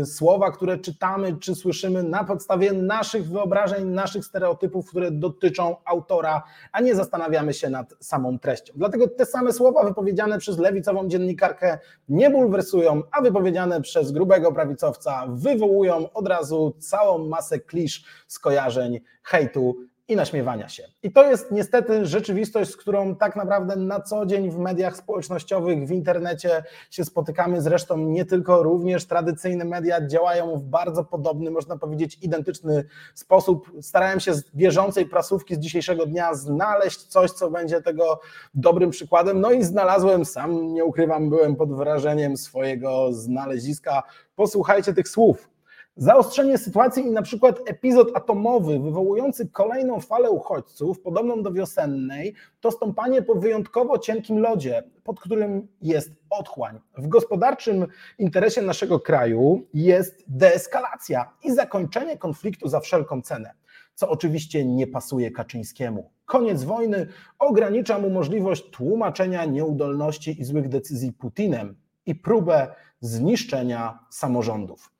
y, 0.00 0.06
słowa, 0.06 0.50
które 0.50 0.78
czytamy 0.78 1.36
czy 1.36 1.54
słyszymy 1.54 2.02
na 2.02 2.24
podstawie 2.24 2.72
naszych 2.72 3.28
wyobrażeń, 3.28 3.88
naszych 3.88 4.24
stereotypów, 4.24 4.88
które 4.88 5.10
dotyczą 5.10 5.76
autora, 5.84 6.42
a 6.72 6.80
nie 6.80 6.94
zastanawiamy 6.94 7.54
się 7.54 7.70
nad 7.70 7.94
samą 8.00 8.38
treścią. 8.38 8.72
Dlatego 8.76 9.08
te 9.08 9.26
same 9.26 9.52
słowa 9.52 9.84
wypowiedziane 9.84 10.38
przez 10.38 10.58
lewicową 10.58 11.08
dziennikarkę 11.08 11.78
nie 12.08 12.30
bulwersują, 12.30 13.02
a 13.12 13.22
wypowiedziane 13.22 13.80
przez 13.80 14.12
grubego 14.12 14.52
prawicowca 14.52 15.26
wywołują 15.28 16.12
od 16.12 16.28
razu 16.28 16.76
całą 16.78 17.18
masę 17.28 17.58
klisz, 17.58 18.04
skojarzeń, 18.26 19.00
hejtu 19.22 19.76
i 20.08 20.16
naśmiewania 20.16 20.68
się. 20.68 20.82
I 21.02 21.12
to 21.12 21.30
jest 21.30 21.50
niestety 21.50 22.06
rzeczywistość, 22.06 22.70
z 22.70 22.76
którą 22.76 23.16
tak 23.16 23.36
naprawdę 23.36 23.76
na 23.76 24.00
co 24.00 24.26
dzień 24.26 24.50
w 24.50 24.58
mediach 24.58 24.96
społecznościowych, 24.96 25.86
w 25.86 25.90
internecie 25.90 26.64
się 26.90 27.04
spotykamy. 27.04 27.62
Zresztą 27.62 27.96
nie 27.96 28.24
tylko, 28.24 28.62
również 28.62 29.06
tradycyjne 29.06 29.64
media 29.64 30.06
działają 30.06 30.56
w 30.56 30.62
bardzo 30.62 31.04
podobny, 31.04 31.50
można 31.50 31.78
powiedzieć, 31.78 32.18
identyczny 32.22 32.84
sposób. 33.14 33.70
Starałem 33.80 34.20
się 34.20 34.34
z 34.34 34.50
bieżącej 34.54 35.06
prasówki 35.06 35.54
z 35.54 35.58
dzisiejszego 35.58 36.06
dnia 36.06 36.34
znaleźć 36.34 37.02
coś, 37.02 37.30
co 37.30 37.50
będzie 37.50 37.82
tego 37.82 38.20
dobrym 38.54 38.90
przykładem. 38.90 39.40
No 39.40 39.52
i 39.52 39.64
znalazłem, 39.64 40.24
sam 40.24 40.74
nie 40.74 40.84
ukrywam, 40.84 41.30
byłem 41.30 41.56
pod 41.56 41.74
wrażeniem 41.74 42.36
swojego 42.36 43.12
znaleziska. 43.12 44.02
Posłuchajcie 44.36 44.94
tych 44.94 45.08
słów. 45.08 45.51
Zaostrzenie 45.96 46.58
sytuacji 46.58 47.06
i 47.06 47.10
na 47.10 47.22
przykład 47.22 47.60
epizod 47.66 48.08
atomowy 48.14 48.78
wywołujący 48.78 49.48
kolejną 49.48 50.00
falę 50.00 50.30
uchodźców, 50.30 51.00
podobną 51.00 51.42
do 51.42 51.52
wiosennej, 51.52 52.34
to 52.60 52.70
stąpanie 52.70 53.22
po 53.22 53.34
wyjątkowo 53.34 53.98
cienkim 53.98 54.38
lodzie, 54.38 54.82
pod 55.04 55.20
którym 55.20 55.68
jest 55.82 56.10
otchłań. 56.30 56.80
W 56.98 57.08
gospodarczym 57.08 57.86
interesie 58.18 58.62
naszego 58.62 59.00
kraju 59.00 59.66
jest 59.74 60.24
deeskalacja 60.28 61.30
i 61.44 61.54
zakończenie 61.54 62.18
konfliktu 62.18 62.68
za 62.68 62.80
wszelką 62.80 63.22
cenę, 63.22 63.54
co 63.94 64.08
oczywiście 64.08 64.64
nie 64.64 64.86
pasuje 64.86 65.30
Kaczyńskiemu. 65.30 66.10
Koniec 66.24 66.64
wojny 66.64 67.06
ogranicza 67.38 67.98
mu 67.98 68.10
możliwość 68.10 68.70
tłumaczenia 68.70 69.44
nieudolności 69.44 70.40
i 70.40 70.44
złych 70.44 70.68
decyzji 70.68 71.12
Putinem 71.12 71.76
i 72.06 72.14
próbę 72.14 72.74
zniszczenia 73.00 73.98
samorządów. 74.10 74.92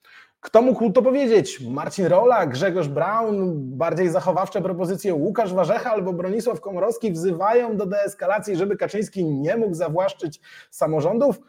Kto 0.43 0.63
mógł 0.63 0.93
to 0.93 1.03
powiedzieć? 1.03 1.61
Marcin 1.61 2.07
Rola, 2.07 2.47
Grzegorz 2.47 2.89
Braun, 2.89 3.53
bardziej 3.57 4.09
zachowawcze 4.09 4.63
propozycje 4.63 5.15
Łukasz 5.15 5.55
Warzecha 5.55 5.91
albo 5.91 6.13
Bronisław 6.13 6.61
Komorowski 6.61 7.13
wzywają 7.13 7.77
do 7.77 7.87
deeskalacji, 7.87 8.57
żeby 8.57 8.77
Kaczyński 8.77 9.25
nie 9.25 9.57
mógł 9.57 9.75
zawłaszczyć 9.75 10.41
samorządów? 10.71 11.41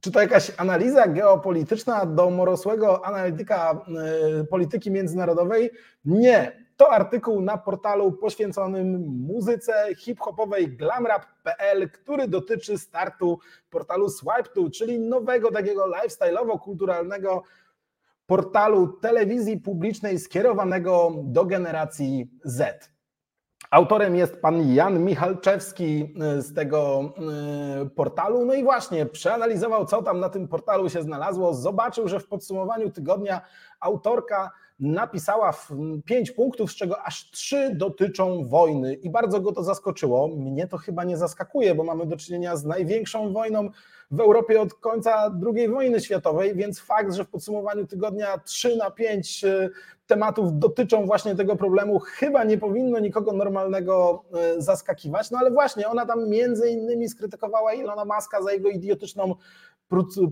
Czy 0.00 0.12
to 0.12 0.20
jakaś 0.20 0.52
analiza 0.56 1.06
geopolityczna 1.08 2.06
do 2.06 2.30
morosłego 2.30 3.06
analityka 3.06 3.80
y, 4.40 4.44
polityki 4.44 4.90
międzynarodowej? 4.90 5.70
Nie. 6.04 6.66
To 6.76 6.90
artykuł 6.90 7.40
na 7.40 7.58
portalu 7.58 8.12
poświęconym 8.12 9.04
muzyce 9.08 9.94
hip-hopowej 9.98 10.68
glamrap.pl, 10.68 11.90
który 11.90 12.28
dotyczy 12.28 12.78
startu 12.78 13.38
portalu 13.70 14.06
Swipe2, 14.06 14.70
czyli 14.70 14.98
nowego 14.98 15.52
takiego 15.52 15.86
lifestyle'owo-kulturalnego 15.86 17.40
portalu 18.26 18.88
telewizji 18.88 19.60
publicznej 19.60 20.18
skierowanego 20.18 21.12
do 21.24 21.44
generacji 21.44 22.30
Z. 22.44 22.90
Autorem 23.70 24.16
jest 24.16 24.40
pan 24.40 24.74
Jan 24.74 25.04
Michalczewski 25.04 26.14
y, 26.38 26.42
z 26.42 26.54
tego 26.54 27.12
y, 27.82 27.90
portalu. 27.90 28.44
No 28.44 28.54
i 28.54 28.64
właśnie 28.64 29.06
przeanalizował, 29.06 29.86
co 29.86 30.02
tam 30.02 30.20
na 30.20 30.28
tym 30.28 30.48
portalu 30.48 30.90
się 30.90 31.02
znalazło. 31.02 31.54
Zobaczył, 31.54 32.08
że 32.08 32.20
w 32.20 32.28
podsumowaniu 32.28 32.90
tygodnia 32.90 33.40
autorka 33.80 34.50
napisała 34.80 35.54
pięć 36.04 36.30
punktów, 36.30 36.72
z 36.72 36.74
czego 36.74 37.02
aż 37.02 37.30
trzy 37.30 37.74
dotyczą 37.74 38.48
wojny 38.48 38.94
i 38.94 39.10
bardzo 39.10 39.40
go 39.40 39.52
to 39.52 39.62
zaskoczyło. 39.62 40.28
Mnie 40.28 40.66
to 40.66 40.78
chyba 40.78 41.04
nie 41.04 41.16
zaskakuje, 41.16 41.74
bo 41.74 41.84
mamy 41.84 42.06
do 42.06 42.16
czynienia 42.16 42.56
z 42.56 42.64
największą 42.64 43.32
wojną 43.32 43.70
w 44.10 44.20
Europie 44.20 44.60
od 44.60 44.74
końca 44.74 45.32
II 45.54 45.68
wojny 45.68 46.00
światowej, 46.00 46.54
więc 46.54 46.80
fakt, 46.80 47.14
że 47.14 47.24
w 47.24 47.28
podsumowaniu 47.28 47.86
tygodnia 47.86 48.38
3 48.38 48.76
na 48.76 48.90
5 48.90 49.44
e, 49.44 49.68
tematów 50.06 50.58
dotyczą 50.58 51.06
właśnie 51.06 51.34
tego 51.34 51.56
problemu, 51.56 51.98
chyba 51.98 52.44
nie 52.44 52.58
powinno 52.58 52.98
nikogo 52.98 53.32
normalnego 53.32 54.24
e, 54.34 54.62
zaskakiwać. 54.62 55.30
No 55.30 55.38
ale 55.38 55.50
właśnie, 55.50 55.88
ona 55.88 56.06
tam 56.06 56.28
między 56.28 56.70
innymi 56.70 57.08
skrytykowała 57.08 57.72
Ilona 57.72 58.04
Maska 58.04 58.42
za 58.42 58.52
jego 58.52 58.68
idiotyczną 58.68 59.34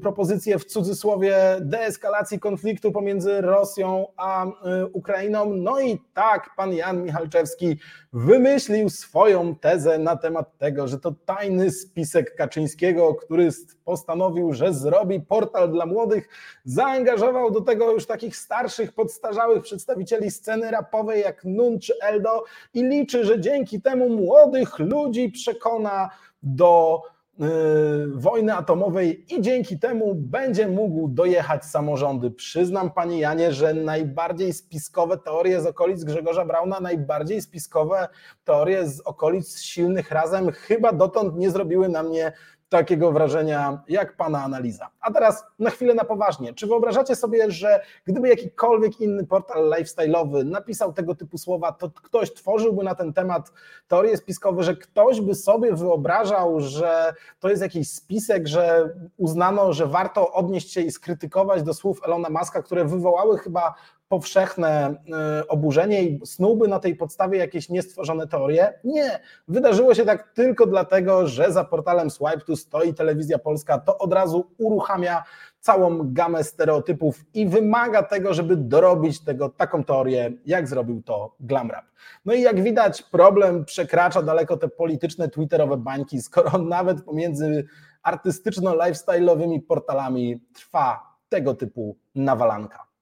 propozycję 0.03 0.59
w 0.59 0.65
cudzysłowie 0.65 1.37
deeskalacji 1.61 2.41
konfliktu 2.41 2.93
pomiędzy 2.93 3.41
Rosją 3.41 4.07
a 4.17 4.47
y, 4.47 4.51
Ukrainą. 4.93 5.55
No 5.55 5.81
i 5.81 6.01
tak 6.15 6.51
pan 6.57 6.73
Jan 6.73 7.03
Michalczewski 7.03 7.79
wymyślił 8.13 8.91
swoją 8.91 9.57
tezę 9.57 9.99
na 9.99 10.17
temat 10.17 10.59
tego, 10.59 10.89
że 10.89 10.99
to 10.99 11.15
tajny 11.25 11.71
spisek 11.71 12.35
Kaczyńskiego, 12.35 13.15
który 13.15 13.49
postanowił, 13.85 14.53
że 14.53 14.75
zrobi 14.75 15.21
portal 15.21 15.73
dla 15.73 15.87
młodych, 15.87 16.29
zaangażował 16.65 17.51
do 17.51 17.61
tego 17.61 17.93
już 17.93 18.07
takich 18.07 18.37
starszych, 18.37 18.93
podstarzałych 18.93 19.63
przedstawicieli 19.63 20.31
sceny 20.31 20.71
rapowej 20.71 21.23
jak 21.23 21.45
Nun 21.45 21.81
czy 21.81 21.95
Eldo 22.03 22.45
i 22.75 22.83
liczy, 22.83 23.25
że 23.25 23.41
dzięki 23.41 23.83
temu 23.83 24.09
młodych 24.09 24.79
ludzi 24.79 25.31
przekona 25.31 26.11
do 26.43 27.03
wojny 28.15 28.55
atomowej 28.55 29.35
i 29.35 29.41
dzięki 29.43 29.79
temu 29.79 30.15
będzie 30.15 30.69
mógł 30.69 31.09
dojechać 31.09 31.65
samorządy. 31.65 32.31
Przyznam 32.31 32.91
Panie 32.91 33.21
Janie, 33.21 33.53
że 33.53 33.75
najbardziej 33.75 34.53
spiskowe 34.53 35.19
teorie 35.19 35.61
z 35.61 35.67
okolic 35.67 36.05
Grzegorza 36.05 36.45
Brauna, 36.45 36.81
najbardziej 36.81 37.43
spiskowe 37.43 38.09
teorie 38.45 38.89
z 38.89 39.01
okolic 39.01 39.61
silnych 39.61 40.11
razem 40.11 40.53
chyba 40.53 40.93
dotąd 40.93 41.37
nie 41.37 41.51
zrobiły 41.51 41.89
na 41.89 42.03
mnie 42.03 42.33
takiego 42.79 43.13
wrażenia 43.13 43.83
jak 43.89 44.17
Pana 44.17 44.43
analiza. 44.45 44.89
A 45.01 45.13
teraz 45.13 45.45
na 45.59 45.71
chwilę 45.71 45.95
na 45.95 46.05
poważnie. 46.05 46.55
Czy 46.55 46.67
wyobrażacie 46.67 47.17
sobie, 47.17 47.51
że 47.51 47.81
gdyby 48.05 48.29
jakikolwiek 48.29 49.01
inny 49.01 49.27
portal 49.27 49.71
lifestyle'owy 49.71 50.45
napisał 50.45 50.93
tego 50.93 51.15
typu 51.15 51.39
słowa, 51.39 51.73
to 51.73 51.91
ktoś 51.91 52.33
tworzyłby 52.35 52.85
na 52.85 52.95
ten 52.95 53.13
temat 53.13 53.53
teorie 53.89 54.17
spiskowe, 54.17 54.63
że 54.63 54.77
ktoś 54.77 55.21
by 55.21 55.35
sobie 55.35 55.75
wyobrażał, 55.75 56.61
że 56.61 57.15
to 57.41 57.49
jest 57.49 57.63
jakiś 57.63 57.91
spisek, 57.91 58.47
że 58.47 58.95
uznano, 59.17 59.73
że 59.73 59.87
warto 59.87 60.33
odnieść 60.33 60.73
się 60.73 60.81
i 60.81 60.91
skrytykować 60.91 61.63
do 61.63 61.75
słów 61.75 62.01
Elona 62.07 62.29
Muska, 62.31 62.63
które 62.63 62.85
wywołały 62.85 63.39
chyba 63.39 63.75
powszechne 64.09 64.95
e, 65.13 65.49
oburzenie 65.49 66.03
i 66.03 66.27
snułby 66.27 66.69
na 66.69 66.79
tej 66.79 66.97
podstawie 66.97 67.39
jakieś 67.39 67.69
niestworzone 67.69 68.27
teorie. 68.27 68.73
Nie, 68.85 69.21
wydarzyło 69.49 69.95
się 69.95 70.05
tak 70.05 70.33
tylko 70.35 70.67
dlatego, 70.67 71.27
że 71.27 71.53
za 71.53 71.65
portalem 71.65 72.11
Swipe 72.11 72.41
tu 72.47 72.57
stoi 72.57 72.95
telewizja 72.95 73.39
polska, 73.39 73.79
to 73.79 73.99
od 73.99 74.13
razu 74.13 74.51
uruchamia 74.59 75.25
całą 75.61 76.13
gamę 76.13 76.45
stereotypów 76.45 77.25
i 77.35 77.47
wymaga 77.47 78.03
tego, 78.03 78.35
żeby 78.35 78.57
dorobić 78.57 79.25
tego 79.25 79.49
taką 79.49 79.85
teorię, 79.85 80.33
jak 80.47 80.69
zrobił 80.69 81.03
to 81.03 81.35
Glamrap. 81.41 81.85
No 82.25 82.35
i 82.35 82.43
jak 82.43 82.63
widać, 82.63 83.03
problem 83.03 83.65
przekracza 83.65 84.23
daleko 84.23 84.57
te 84.57 84.69
polityczne, 84.69 85.29
twitterowe 85.29 85.77
bańki, 85.77 86.23
skoro 86.23 86.59
nawet 86.79 87.03
pomiędzy 87.05 87.67
artystyczno-lifestyle'owymi 88.07 89.61
portalami 89.63 90.41
trwa 90.55 91.17
tego 91.29 91.55
typu 91.55 91.97
nawalanka. 92.15 92.94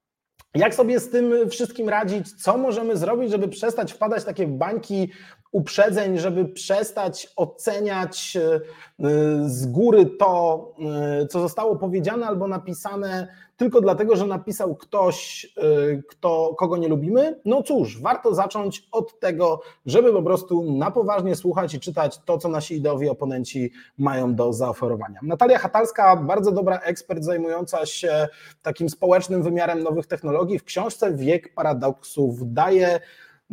Jak 0.55 0.75
sobie 0.75 0.99
z 0.99 1.09
tym 1.09 1.49
wszystkim 1.49 1.89
radzić? 1.89 2.31
Co 2.31 2.57
możemy 2.57 2.97
zrobić, 2.97 3.31
żeby 3.31 3.47
przestać 3.47 3.93
wpadać 3.93 4.21
w 4.21 4.25
takie 4.25 4.47
bańki 4.47 5.09
uprzedzeń, 5.53 6.17
żeby 6.17 6.45
przestać 6.45 7.33
oceniać 7.35 8.37
e, 8.37 8.59
z 9.45 9.65
góry 9.65 10.05
to, 10.05 10.73
e, 11.21 11.27
co 11.27 11.39
zostało 11.39 11.75
powiedziane 11.75 12.27
albo 12.27 12.47
napisane 12.47 13.27
tylko 13.57 13.81
dlatego, 13.81 14.15
że 14.15 14.27
napisał 14.27 14.75
ktoś, 14.75 15.45
e, 15.57 15.61
kto, 16.09 16.55
kogo 16.57 16.77
nie 16.77 16.87
lubimy? 16.87 17.39
No 17.45 17.63
cóż, 17.63 18.01
warto 18.01 18.35
zacząć 18.35 18.87
od 18.91 19.19
tego, 19.19 19.61
żeby 19.85 20.13
po 20.13 20.23
prostu 20.23 20.77
na 20.77 20.91
poważnie 20.91 21.35
słuchać 21.35 21.73
i 21.73 21.79
czytać 21.79 22.19
to, 22.25 22.37
co 22.37 22.49
nasi 22.49 22.75
ideowi 22.75 23.09
oponenci 23.09 23.71
mają 23.97 24.35
do 24.35 24.53
zaoferowania. 24.53 25.19
Natalia 25.23 25.59
Hatalska, 25.59 26.15
bardzo 26.15 26.51
dobra 26.51 26.79
ekspert 26.79 27.23
zajmująca 27.23 27.85
się 27.85 28.27
takim 28.61 28.89
społecznym 28.89 29.43
wymiarem 29.43 29.83
nowych 29.83 30.07
technologii, 30.07 30.59
w 30.59 30.63
książce 30.63 31.13
Wiek 31.13 31.53
Paradoksów 31.53 32.53
daje 32.53 32.99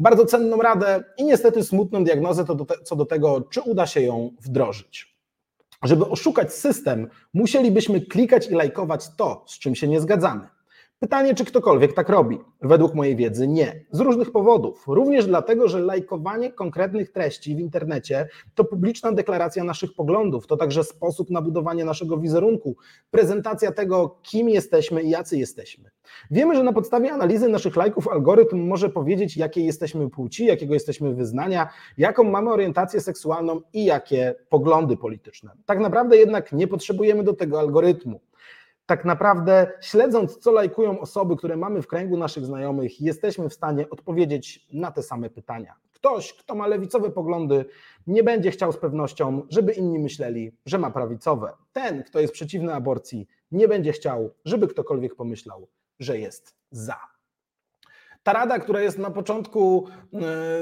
bardzo 0.00 0.26
cenną 0.26 0.56
radę 0.56 1.04
i 1.18 1.24
niestety 1.24 1.64
smutną 1.64 2.04
diagnozę 2.04 2.44
to 2.44 2.54
do 2.54 2.64
te, 2.64 2.74
co 2.84 2.96
do 2.96 3.06
tego, 3.06 3.40
czy 3.40 3.60
uda 3.60 3.86
się 3.86 4.00
ją 4.00 4.30
wdrożyć. 4.40 5.16
Żeby 5.82 6.06
oszukać 6.06 6.52
system, 6.54 7.08
musielibyśmy 7.34 8.00
klikać 8.00 8.46
i 8.46 8.54
lajkować 8.54 9.08
to, 9.16 9.44
z 9.46 9.58
czym 9.58 9.74
się 9.74 9.88
nie 9.88 10.00
zgadzamy. 10.00 10.48
Pytanie, 11.00 11.34
czy 11.34 11.44
ktokolwiek 11.44 11.92
tak 11.92 12.08
robi? 12.08 12.38
Według 12.62 12.94
mojej 12.94 13.16
wiedzy 13.16 13.48
nie. 13.48 13.84
Z 13.90 14.00
różnych 14.00 14.32
powodów. 14.32 14.84
Również 14.86 15.26
dlatego, 15.26 15.68
że 15.68 15.80
lajkowanie 15.80 16.52
konkretnych 16.52 17.12
treści 17.12 17.56
w 17.56 17.60
internecie 17.60 18.28
to 18.54 18.64
publiczna 18.64 19.12
deklaracja 19.12 19.64
naszych 19.64 19.94
poglądów, 19.94 20.46
to 20.46 20.56
także 20.56 20.84
sposób 20.84 21.30
na 21.30 21.42
budowanie 21.42 21.84
naszego 21.84 22.18
wizerunku, 22.18 22.76
prezentacja 23.10 23.72
tego, 23.72 24.18
kim 24.22 24.48
jesteśmy 24.48 25.02
i 25.02 25.10
jacy 25.10 25.38
jesteśmy. 25.38 25.90
Wiemy, 26.30 26.56
że 26.56 26.62
na 26.62 26.72
podstawie 26.72 27.12
analizy 27.12 27.48
naszych 27.48 27.76
lajków 27.76 28.08
algorytm 28.08 28.66
może 28.66 28.88
powiedzieć, 28.88 29.36
jakiej 29.36 29.66
jesteśmy 29.66 30.10
płci, 30.10 30.46
jakiego 30.46 30.74
jesteśmy 30.74 31.14
wyznania, 31.14 31.68
jaką 31.98 32.24
mamy 32.24 32.50
orientację 32.50 33.00
seksualną 33.00 33.60
i 33.72 33.84
jakie 33.84 34.34
poglądy 34.48 34.96
polityczne. 34.96 35.50
Tak 35.66 35.78
naprawdę 35.78 36.16
jednak 36.16 36.52
nie 36.52 36.66
potrzebujemy 36.66 37.24
do 37.24 37.32
tego 37.32 37.60
algorytmu 37.60 38.20
tak 38.90 39.04
naprawdę 39.04 39.72
śledząc, 39.80 40.38
co 40.38 40.52
lajkują 40.52 41.00
osoby, 41.00 41.36
które 41.36 41.56
mamy 41.56 41.82
w 41.82 41.86
kręgu 41.86 42.16
naszych 42.16 42.46
znajomych, 42.46 43.00
jesteśmy 43.00 43.48
w 43.48 43.54
stanie 43.54 43.90
odpowiedzieć 43.90 44.66
na 44.72 44.90
te 44.90 45.02
same 45.02 45.30
pytania. 45.30 45.74
Ktoś, 45.92 46.34
kto 46.34 46.54
ma 46.54 46.66
lewicowe 46.66 47.10
poglądy, 47.10 47.64
nie 48.06 48.22
będzie 48.22 48.50
chciał 48.50 48.72
z 48.72 48.76
pewnością, 48.76 49.42
żeby 49.48 49.72
inni 49.72 49.98
myśleli, 49.98 50.52
że 50.66 50.78
ma 50.78 50.90
prawicowe. 50.90 51.52
Ten, 51.72 52.02
kto 52.02 52.20
jest 52.20 52.32
przeciwny 52.32 52.74
aborcji, 52.74 53.28
nie 53.52 53.68
będzie 53.68 53.92
chciał, 53.92 54.30
żeby 54.44 54.68
ktokolwiek 54.68 55.14
pomyślał, 55.14 55.68
że 56.00 56.18
jest 56.18 56.56
za. 56.70 57.00
Ta 58.22 58.32
rada, 58.32 58.58
która 58.58 58.80
jest 58.80 58.98
na 58.98 59.10
początku 59.10 59.88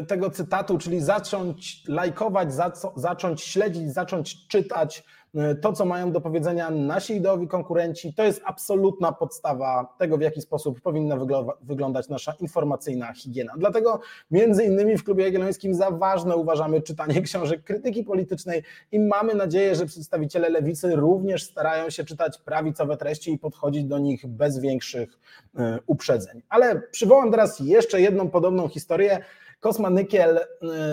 y, 0.03 0.07
tego 0.07 0.31
cytatu, 0.31 0.79
czyli 0.79 1.01
zacząć 1.01 1.89
lajkować, 1.89 2.49
zacząć 2.97 3.43
śledzić, 3.43 3.93
zacząć 3.93 4.49
czytać 4.49 5.05
E, 5.05 5.18
to, 5.61 5.73
co 5.73 5.85
mają 5.85 6.13
do 6.13 6.21
powiedzenia 6.21 6.71
nasi 6.71 7.17
ideowi 7.17 7.49
konkurenci, 7.49 8.15
to 8.15 8.25
jest 8.25 8.43
absolutna 8.45 9.13
podstawa 9.13 9.95
tego, 9.99 10.19
w 10.19 10.21
jaki 10.21 10.41
sposób 10.41 10.81
powinna 10.81 11.17
wyglądać 11.63 12.09
nasza 12.09 12.33
informacyjna 12.41 13.13
higiena. 13.13 13.53
Dlatego 13.59 14.01
między 14.31 14.65
innymi 14.65 14.99
w 14.99 15.05
Klubie 15.05 15.25
Jagiellońskim 15.25 15.75
za 15.75 15.91
ważne 15.91 16.37
uważamy 16.37 16.83
czytanie 16.83 17.23
książek 17.29 17.65
krytyki 17.65 18.05
politycznej 18.05 18.63
i 18.93 19.01
mamy 19.01 19.35
nadzieję, 19.35 19.75
że 19.75 19.87
przedstawiciele 19.87 20.49
lewicy 20.49 20.97
również 20.97 21.43
starają 21.43 21.91
się 21.91 22.05
czytać 22.05 22.39
prawicowe 22.39 22.97
treści 22.97 23.33
i 23.33 23.39
podchodzić 23.39 23.85
do 23.85 23.99
nich 23.99 24.27
bez 24.27 24.59
większych 24.59 25.19
e, 25.57 25.79
uprzedzeń. 25.87 26.43
Ale 26.49 26.83
przywołam 26.91 27.31
teraz 27.31 27.61
jeszcze 27.61 28.01
jedną 28.01 28.31
podobną 28.31 28.69
historię. 28.69 29.19
Kosma 29.61 29.91
Nykiel 29.91 30.39
e, 30.39 30.45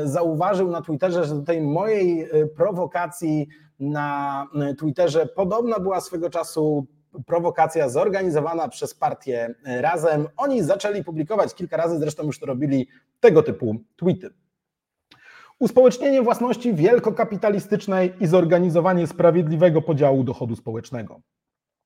zauważył 0.08 0.72
na 0.72 0.82
Twitterze, 0.82 1.26
że 1.26 1.36
do 1.36 1.42
tej 1.42 1.62
mojej 1.62 2.30
prowokacji 2.56 3.48
na 3.80 4.48
Twitterze. 4.78 5.26
Podobna 5.26 5.80
była 5.80 6.02
swego 6.02 6.30
czasu 6.30 6.88
prowokacja 7.26 7.90
zorganizowana 7.90 8.68
przez 8.68 8.94
partię 8.96 9.56
Razem. 9.66 10.28
Oni 10.38 10.64
zaczęli 10.64 11.04
publikować 11.04 11.56
kilka 11.56 11.78
razy, 11.78 12.00
zresztą 12.00 12.24
już 12.24 12.40
to 12.40 12.46
robili 12.46 12.88
tego 13.20 13.44
typu 13.44 13.76
tweety. 13.96 14.30
Uspołecznienie 15.60 16.22
własności 16.22 16.74
wielkokapitalistycznej 16.74 18.14
i 18.20 18.28
zorganizowanie 18.28 19.08
sprawiedliwego 19.08 19.82
podziału 19.82 20.24
dochodu 20.24 20.56
społecznego. 20.56 21.22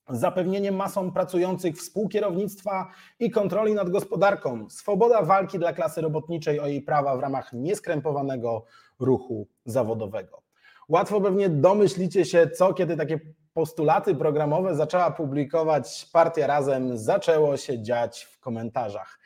Zapewnienie 0.09 0.71
masom 0.71 1.11
pracujących 1.11 1.75
współkierownictwa 1.75 2.91
i 3.19 3.31
kontroli 3.31 3.73
nad 3.73 3.89
gospodarką. 3.89 4.69
Swoboda 4.69 5.21
walki 5.21 5.59
dla 5.59 5.73
klasy 5.73 6.01
robotniczej 6.01 6.59
o 6.59 6.67
jej 6.67 6.81
prawa 6.81 7.17
w 7.17 7.19
ramach 7.19 7.53
nieskrępowanego 7.53 8.65
ruchu 8.99 9.47
zawodowego. 9.65 10.41
Łatwo 10.89 11.21
pewnie 11.21 11.49
domyślicie 11.49 12.25
się, 12.25 12.49
co 12.49 12.73
kiedy 12.73 12.97
takie 12.97 13.19
postulaty 13.53 14.15
programowe 14.15 14.75
zaczęła 14.75 15.11
publikować 15.11 16.09
partia 16.13 16.47
Razem, 16.47 16.97
zaczęło 16.97 17.57
się 17.57 17.81
dziać 17.81 18.23
w 18.23 18.39
komentarzach. 18.39 19.19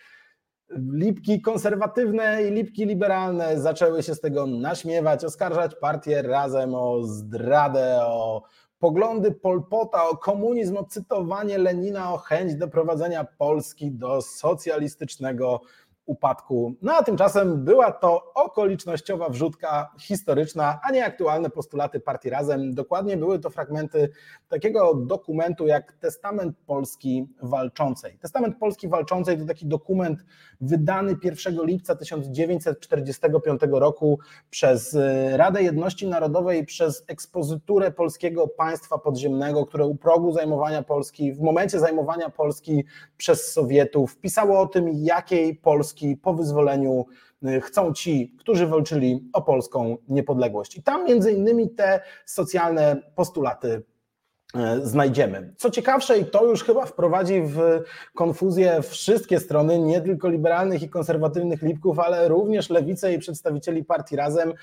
Lipki 0.77 1.41
konserwatywne 1.41 2.43
i 2.43 2.51
lipki 2.51 2.86
liberalne 2.86 3.60
zaczęły 3.60 4.03
się 4.03 4.15
z 4.15 4.22
tego 4.22 4.48
naśmiewać, 4.48 5.25
oskarżać 5.25 5.75
partię 5.75 6.22
Razem 6.22 6.75
o 6.75 7.03
zdradę, 7.03 8.05
o 8.05 8.43
poglądy 8.79 9.32
Polpota, 9.32 10.10
o 10.10 10.17
komunizm, 10.17 10.77
o 10.77 10.84
cytowanie 10.84 11.58
Lenina, 11.58 12.13
o 12.13 12.17
chęć 12.17 12.55
doprowadzenia 12.55 13.27
Polski 13.38 13.91
do 13.91 14.22
socjalistycznego 14.22 15.62
upadku. 16.05 16.75
No 16.81 16.93
a 16.93 17.03
tymczasem 17.03 17.65
była 17.65 17.91
to 17.91 18.33
okolicznościowa 18.33 19.29
wrzutka 19.29 19.91
historyczna, 20.00 20.79
a 20.83 20.91
nie 20.91 21.05
aktualne 21.05 21.50
postulaty 21.50 22.00
partii 22.00 22.29
Razem. 22.29 22.74
Dokładnie 22.74 23.17
były 23.17 23.39
to 23.39 23.50
fragmenty 23.50 24.10
takiego 24.50 24.93
dokumentu 24.93 25.67
jak 25.67 25.93
Testament 25.93 26.57
Polski 26.65 27.27
Walczącej. 27.41 28.17
Testament 28.17 28.57
Polski 28.57 28.88
Walczącej 28.88 29.38
to 29.38 29.45
taki 29.45 29.65
dokument 29.65 30.25
wydany 30.62 31.15
1 31.24 31.65
lipca 31.65 31.95
1945 31.95 33.62
roku 33.72 34.19
przez 34.50 34.93
y, 34.93 35.38
Radę 35.38 35.63
Jedności 35.63 36.07
Narodowej, 36.07 36.65
przez 36.65 37.03
ekspozyturę 37.07 37.91
polskiego 37.91 38.48
państwa 38.48 38.98
podziemnego, 38.98 39.65
które 39.65 39.86
u 39.86 39.95
progu 39.95 40.31
zajmowania 40.31 40.83
Polski, 40.83 41.33
w 41.33 41.39
momencie 41.39 41.79
zajmowania 41.79 42.29
Polski 42.29 42.85
przez 43.18 43.51
Sowietów, 43.51 44.18
pisało 44.18 44.59
o 44.59 44.68
tym, 44.68 44.89
jakiej 44.94 45.55
Polski 45.55 45.93
Polski 45.94 46.18
po 46.18 46.34
wyzwoleniu 46.34 47.06
y, 47.44 47.62
chcą 47.62 47.94
ci, 47.94 48.36
którzy 48.40 48.68
walczyli 48.68 49.29
o 49.34 49.42
polską 49.42 49.98
niepodległość. 50.08 50.77
I 50.77 50.84
tam 50.84 51.06
między 51.06 51.32
innymi 51.32 51.70
te 51.70 52.01
socjalne 52.25 53.01
postulaty 53.16 53.84
y, 54.56 54.88
znajdziemy. 54.88 55.53
Co 55.58 55.70
ciekawsze, 55.70 56.18
i 56.18 56.25
to 56.25 56.46
już 56.46 56.64
chyba 56.64 56.86
wprowadzi 56.86 57.42
w 57.42 57.60
konfuzję 58.16 58.82
wszystkie 58.82 59.40
strony, 59.40 59.79
nie 59.79 60.01
tylko 60.01 60.29
liberalnych 60.29 60.84
i 60.84 60.90
konserwatywnych 60.90 61.62
lipków, 61.62 62.00
ale 62.00 62.27
również 62.27 62.70
lewicę 62.70 63.14
i 63.14 63.20
przedstawicieli 63.20 63.84
partii 63.84 64.16
Razem, 64.16 64.53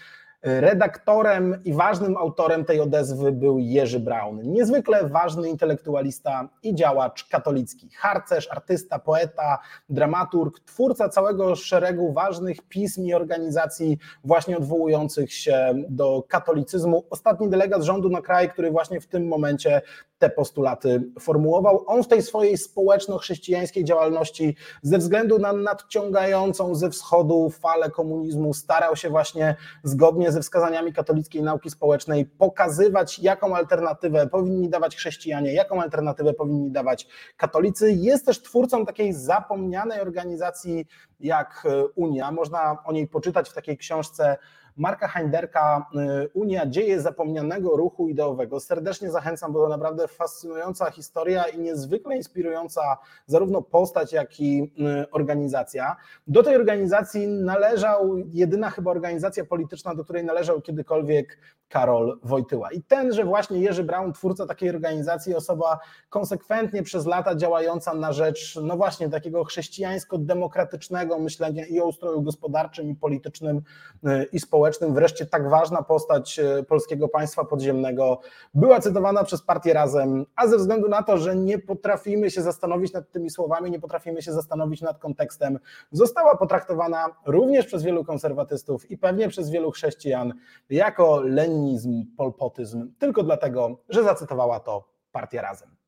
Redaktorem 0.42 1.56
i 1.64 1.72
ważnym 1.74 2.16
autorem 2.16 2.64
tej 2.64 2.80
odezwy 2.80 3.32
był 3.32 3.58
Jerzy 3.58 4.00
Braun, 4.00 4.42
niezwykle 4.42 5.08
ważny 5.08 5.48
intelektualista 5.48 6.48
i 6.62 6.74
działacz 6.74 7.28
katolicki, 7.28 7.90
harcerz, 7.96 8.48
artysta, 8.50 8.98
poeta, 8.98 9.58
dramaturg, 9.88 10.60
twórca 10.60 11.08
całego 11.08 11.56
szeregu 11.56 12.12
ważnych 12.12 12.62
pism 12.68 13.04
i 13.04 13.14
organizacji 13.14 13.98
właśnie 14.24 14.56
odwołujących 14.56 15.32
się 15.34 15.74
do 15.88 16.24
katolicyzmu. 16.28 17.04
Ostatni 17.10 17.50
delegat 17.50 17.82
rządu 17.82 18.08
na 18.08 18.20
kraj, 18.20 18.50
który 18.50 18.70
właśnie 18.70 19.00
w 19.00 19.06
tym 19.06 19.28
momencie 19.28 19.82
te 20.20 20.30
postulaty 20.30 21.02
formułował. 21.20 21.84
On 21.86 22.02
w 22.02 22.08
tej 22.08 22.22
swojej 22.22 22.58
społeczno-chrześcijańskiej 22.58 23.84
działalności 23.84 24.56
ze 24.82 24.98
względu 24.98 25.38
na 25.38 25.52
nadciągającą 25.52 26.74
ze 26.74 26.90
wschodu 26.90 27.50
falę 27.50 27.90
komunizmu 27.90 28.54
starał 28.54 28.96
się 28.96 29.10
właśnie 29.10 29.56
zgodnie 29.84 30.29
ze 30.32 30.40
wskazaniami 30.40 30.92
katolickiej 30.92 31.42
nauki 31.42 31.70
społecznej 31.70 32.26
pokazywać, 32.26 33.18
jaką 33.18 33.56
alternatywę 33.56 34.26
powinni 34.26 34.68
dawać 34.68 34.96
chrześcijanie, 34.96 35.54
jaką 35.54 35.82
alternatywę 35.82 36.34
powinni 36.34 36.70
dawać 36.70 37.06
katolicy. 37.36 37.92
Jest 37.92 38.26
też 38.26 38.42
twórcą 38.42 38.86
takiej 38.86 39.12
zapomnianej 39.12 40.00
organizacji 40.00 40.86
jak 41.20 41.66
Unia. 41.94 42.30
Można 42.30 42.76
o 42.84 42.92
niej 42.92 43.08
poczytać 43.08 43.50
w 43.50 43.54
takiej 43.54 43.78
książce 43.78 44.36
Marka 44.80 45.08
Heinderka, 45.08 45.86
y, 46.24 46.30
Unia 46.34 46.66
Dzieje 46.66 47.00
Zapomnianego 47.00 47.76
Ruchu 47.76 48.08
Ideowego. 48.08 48.60
Serdecznie 48.60 49.10
zachęcam, 49.10 49.52
bo 49.52 49.62
to 49.62 49.68
naprawdę 49.68 50.08
fascynująca 50.08 50.90
historia 50.90 51.44
i 51.44 51.58
niezwykle 51.58 52.16
inspirująca 52.16 52.96
zarówno 53.26 53.62
postać, 53.62 54.12
jak 54.12 54.40
i 54.40 54.62
y, 55.02 55.10
organizacja. 55.10 55.96
Do 56.26 56.42
tej 56.42 56.56
organizacji 56.56 57.28
należał, 57.28 58.16
jedyna 58.26 58.70
chyba 58.70 58.90
organizacja 58.90 59.44
polityczna, 59.44 59.94
do 59.94 60.04
której 60.04 60.24
należał 60.24 60.60
kiedykolwiek 60.60 61.38
Karol 61.70 62.18
Wojtyła. 62.22 62.70
I 62.72 62.82
tenże 62.82 63.24
właśnie 63.24 63.60
Jerzy 63.60 63.84
Braun, 63.84 64.12
twórca 64.12 64.46
takiej 64.46 64.70
organizacji, 64.70 65.34
osoba 65.34 65.78
konsekwentnie 66.08 66.82
przez 66.82 67.06
lata 67.06 67.34
działająca 67.34 67.94
na 67.94 68.12
rzecz, 68.12 68.58
no 68.62 68.76
właśnie, 68.76 69.08
takiego 69.08 69.44
chrześcijańsko-demokratycznego 69.44 71.18
myślenia 71.18 71.66
i 71.66 71.80
o 71.80 71.84
ustroju 71.84 72.22
gospodarczym, 72.22 72.90
i 72.90 72.94
politycznym, 72.94 73.62
y, 74.06 74.28
i 74.32 74.40
społecznym. 74.40 74.94
Wreszcie 74.94 75.26
tak 75.26 75.50
ważna 75.50 75.82
postać 75.82 76.38
e, 76.38 76.62
polskiego 76.62 77.08
państwa 77.08 77.44
podziemnego 77.44 78.20
była 78.54 78.80
cytowana 78.80 79.24
przez 79.24 79.42
partię 79.42 79.72
Razem, 79.72 80.26
a 80.36 80.46
ze 80.46 80.56
względu 80.56 80.88
na 80.88 81.02
to, 81.02 81.18
że 81.18 81.36
nie 81.36 81.58
potrafimy 81.58 82.30
się 82.30 82.42
zastanowić 82.42 82.92
nad 82.92 83.10
tymi 83.10 83.30
słowami, 83.30 83.70
nie 83.70 83.80
potrafimy 83.80 84.22
się 84.22 84.32
zastanowić 84.32 84.82
nad 84.82 84.98
kontekstem, 84.98 85.58
została 85.92 86.36
potraktowana 86.36 87.06
również 87.26 87.66
przez 87.66 87.82
wielu 87.82 88.04
konserwatystów 88.04 88.90
i 88.90 88.98
pewnie 88.98 89.28
przez 89.28 89.50
wielu 89.50 89.70
chrześcijan 89.70 90.34
jako 90.70 91.20
leninizm, 91.60 92.04
polpotyzm, 92.16 92.92
tylko 92.98 93.22
dlatego, 93.22 93.84
że 93.88 94.04
zacytowała 94.04 94.60
to 94.60 94.88
partia 95.12 95.42
Razem. 95.42 95.79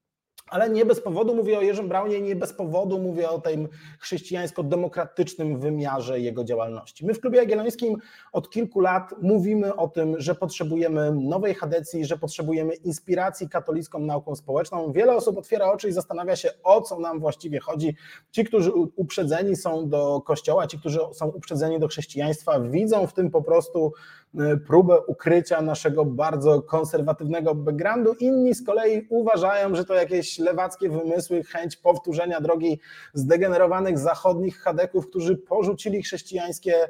Ale 0.53 0.71
nie 0.71 0.85
bez 0.85 1.01
powodu 1.01 1.35
mówię 1.35 1.59
o 1.59 1.63
Jerzym 1.63 1.89
Braunie, 1.89 2.21
nie 2.21 2.37
bez 2.37 2.53
powodu 2.53 2.99
mówię 2.99 3.31
o 3.31 3.41
tym 3.41 3.69
chrześcijańsko-demokratycznym 4.01 5.59
wymiarze 5.59 6.21
jego 6.21 6.45
działalności. 6.45 7.07
My 7.07 7.15
w 7.15 7.21
Klubie 7.21 7.39
Jagiellońskim 7.39 7.97
od 8.33 8.51
kilku 8.51 8.81
lat 8.81 9.15
mówimy 9.23 9.77
o 9.77 9.89
tym, 9.89 10.21
że 10.21 10.35
potrzebujemy 10.35 11.13
nowej 11.15 11.55
chadecji, 11.55 12.05
że 12.05 12.19
potrzebujemy 12.19 12.75
inspiracji 12.75 13.49
katolicką 13.49 13.99
nauką 13.99 14.37
społeczną. 14.37 14.93
Wiele 14.93 15.17
osób 15.17 15.39
otwiera 15.39 15.73
oczy 15.73 15.89
i 15.89 15.93
zastanawia 15.93 16.37
się, 16.37 16.51
o 16.63 16.81
co 16.81 16.99
nam 16.99 17.21
właściwie 17.21 17.61
chodzi. 17.61 17.97
Ci, 18.31 18.45
którzy 18.45 18.73
uprzedzeni 18.73 19.57
są 19.57 19.89
do 19.89 20.21
kościoła, 20.21 20.67
ci, 20.67 20.79
którzy 20.79 20.99
są 21.13 21.29
uprzedzeni 21.29 21.81
do 21.81 21.89
chrześcijaństwa, 21.89 22.61
widzą 22.61 23.07
w 23.07 23.13
tym 23.13 23.31
po 23.31 23.43
prostu 23.43 23.93
Y, 24.41 24.57
próbę 24.57 25.01
ukrycia 25.01 25.63
naszego 25.63 26.05
bardzo 26.05 26.63
konserwatywnego 26.63 27.55
backgroundu. 27.55 28.15
Inni 28.21 28.55
z 28.55 28.67
kolei 28.67 29.07
uważają, 29.11 29.75
że 29.75 29.85
to 29.85 29.95
jakieś 29.95 30.39
lewackie 30.43 30.89
wymysły, 30.89 31.45
chęć 31.45 31.77
powtórzenia 31.77 32.41
drogi 32.41 32.81
zdegenerowanych 33.15 33.99
zachodnich 33.99 34.59
chadeków, 34.59 35.09
którzy 35.09 35.37
porzucili 35.37 36.03
chrześcijańskie 36.03 36.85
y, 36.85 36.89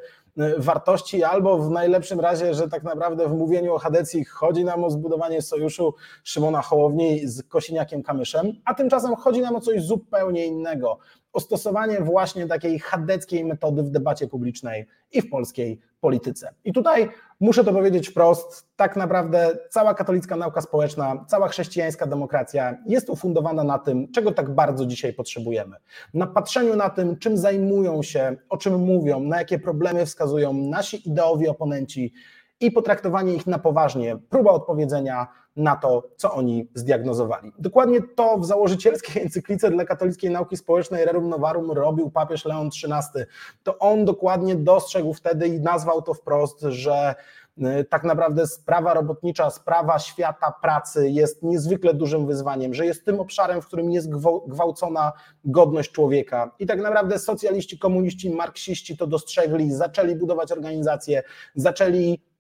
wartości, 0.59 1.25
albo 1.25 1.59
w 1.59 1.71
najlepszym 1.71 2.21
razie, 2.21 2.55
że 2.55 2.69
tak 2.69 2.83
naprawdę 2.83 3.29
w 3.29 3.33
mówieniu 3.33 3.75
o 3.75 3.79
Hadecji 3.79 4.25
chodzi 4.25 4.65
nam 4.65 4.85
o 4.85 4.91
zbudowanie 4.91 5.43
sojuszu 5.43 5.95
Szymona 6.25 6.63
Hołowni 6.63 7.29
z 7.29 7.43
Kosiniakiem 7.49 8.03
Kamyszem, 8.03 8.53
a 8.65 8.75
tymczasem 8.75 9.17
chodzi 9.17 9.41
nam 9.41 9.57
o 9.57 9.61
coś 9.61 9.83
zupełnie 9.83 10.47
innego 10.47 10.99
o 11.33 11.41
stosowanie 11.41 12.01
właśnie 12.01 12.47
takiej 12.47 12.79
chadeckiej 12.79 13.45
metody 13.45 13.83
w 13.83 13.91
debacie 13.91 14.27
publicznej 14.27 14.87
i 15.13 15.23
w 15.23 15.31
polskiej 15.31 15.81
polityce. 16.01 16.55
I 16.65 16.73
tutaj 16.73 17.09
muszę 17.41 17.65
to 17.65 17.73
powiedzieć 17.73 18.09
wprost, 18.09 18.67
tak 18.77 18.97
naprawdę 18.97 19.59
cała 19.71 19.95
katolicka 19.95 20.37
nauka 20.37 20.61
społeczna, 20.61 21.25
cała 21.29 21.49
chrześcijańska 21.49 22.07
demokracja 22.07 22.77
jest 22.87 23.11
ufundowana 23.11 23.65
na 23.65 23.79
tym, 23.79 24.13
czego 24.13 24.33
tak 24.33 24.55
bardzo 24.55 24.87
dzisiaj 24.87 25.13
potrzebujemy. 25.13 25.77
Na 26.15 26.27
patrzeniu 26.27 26.77
na 26.77 26.91
tym, 26.91 27.19
czym 27.19 27.37
zajmują 27.37 28.03
się, 28.03 28.37
o 28.49 28.57
czym 28.57 28.79
mówią, 28.79 29.21
na 29.21 29.39
jakie 29.39 29.59
problemy 29.59 30.07
wskazują 30.07 30.53
nasi 30.53 31.09
ideowi 31.09 31.49
oponenci 31.49 32.13
i 32.61 32.71
potraktowanie 32.71 33.35
ich 33.35 33.47
na 33.47 33.59
poważnie, 33.59 34.17
próba 34.31 34.51
odpowiedzenia 34.51 35.27
na 35.57 35.77
to, 35.77 36.03
co 36.17 36.33
oni 36.33 36.69
zdiagnozowali. 36.75 37.53
Dokładnie 37.59 38.01
to 38.17 38.39
w 38.39 38.47
założycielskiej 38.47 39.23
encyklice 39.25 39.71
dla 39.71 39.85
katolickiej 39.85 40.31
nauki 40.31 40.57
społecznej 40.57 41.05
Rerum 41.05 41.29
Novarum 41.29 41.71
robił 41.71 42.11
papież 42.11 42.45
Leon 42.45 42.67
XIII. 42.67 43.25
To 43.63 43.79
on 43.79 44.05
dokładnie 44.05 44.57
dostrzegł 44.57 45.13
wtedy 45.15 45.49
i 45.49 45.61
nazwał 45.61 46.03
to 46.03 46.15
wprost, 46.15 46.61
że 46.61 47.15
y, 47.59 47.85
tak 47.85 48.05
naprawdę 48.05 48.47
sprawa 48.47 48.95
robotnicza, 48.95 49.51
sprawa 49.51 49.99
świata 49.99 50.55
pracy 50.63 51.11
jest 51.11 51.43
niezwykle 51.43 51.95
dużym 51.95 52.27
wyzwaniem, 52.27 52.75
że 52.75 52.87
jest 52.87 53.05
tym 53.05 53.21
obszarem, 53.21 53.63
w 53.63 53.67
którym 53.67 53.91
jest 53.91 54.11
gwałcona 54.47 55.13
godność 55.45 55.93
człowieka. 55.93 56.51
I 56.59 56.67
tak 56.67 56.81
naprawdę 56.81 57.19
socjaliści, 57.19 57.79
komuniści, 57.79 58.31
marksiści 58.31 58.97
to 58.97 59.07
dostrzegli, 59.07 59.73
zaczęli 59.73 60.17
budować 60.17 60.53
organizacje, 60.53 61.23
zaczęli 61.55 62.32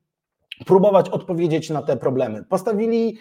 próbować 0.66 1.09
odpowiedzieć 1.09 1.70
na 1.70 1.83
te 1.83 1.96
problemy. 1.96 2.44
Postawili 2.44 3.18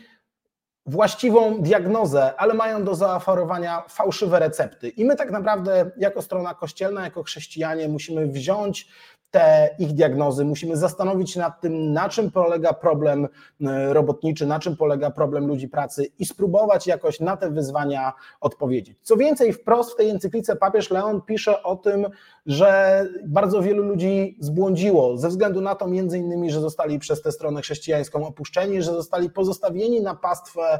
właściwą 0.86 1.62
diagnozę, 1.62 2.34
ale 2.38 2.54
mają 2.54 2.84
do 2.84 2.96
zaoferowania 2.96 3.84
fałszywe 3.90 4.40
recepty. 4.40 4.90
I 4.90 5.06
my 5.06 5.16
tak 5.16 5.32
naprawdę, 5.32 5.92
jako 5.98 6.22
strona 6.22 6.54
kościelna, 6.54 7.04
jako 7.04 7.24
chrześcijanie, 7.24 7.88
musimy 7.88 8.28
wziąć 8.28 8.88
te 9.32 9.76
ich 9.80 9.94
diagnozy, 9.94 10.46
musimy 10.46 10.78
zastanowić 10.78 11.32
się 11.32 11.40
nad 11.40 11.62
tym, 11.62 11.94
na 11.94 12.10
czym 12.10 12.32
polega 12.32 12.74
problem 12.74 13.28
e, 13.62 13.94
robotniczy, 13.94 14.46
na 14.46 14.60
czym 14.60 14.78
polega 14.78 15.12
problem 15.12 15.48
ludzi 15.48 15.68
pracy 15.68 16.06
i 16.20 16.26
spróbować 16.26 16.88
jakoś 16.88 17.20
na 17.20 17.38
te 17.38 17.52
wyzwania 17.52 18.14
odpowiedzieć. 18.42 18.98
Co 19.02 19.18
więcej, 19.18 19.54
wprost 19.54 19.92
w 19.92 19.96
tej 19.96 20.10
encyklice 20.10 20.56
papież 20.56 20.90
Leon 20.92 21.22
pisze 21.22 21.64
o 21.64 21.76
tym, 21.76 22.08
że 22.46 23.02
bardzo 23.26 23.62
wielu 23.62 23.84
ludzi 23.84 24.38
zbłądziło 24.40 25.18
ze 25.18 25.30
względu 25.30 25.62
na 25.62 25.76
to 25.76 25.88
między 25.88 26.18
innymi, 26.18 26.52
że 26.52 26.62
zostali 26.62 27.00
przez 27.00 27.22
tę 27.22 27.32
stronę 27.32 27.62
chrześcijańską 27.62 28.28
opuszczeni, 28.28 28.82
że 28.82 28.92
zostali 28.92 29.30
pozostawieni 29.30 30.02
na 30.02 30.16
pastwę 30.16 30.62
e, 30.62 30.80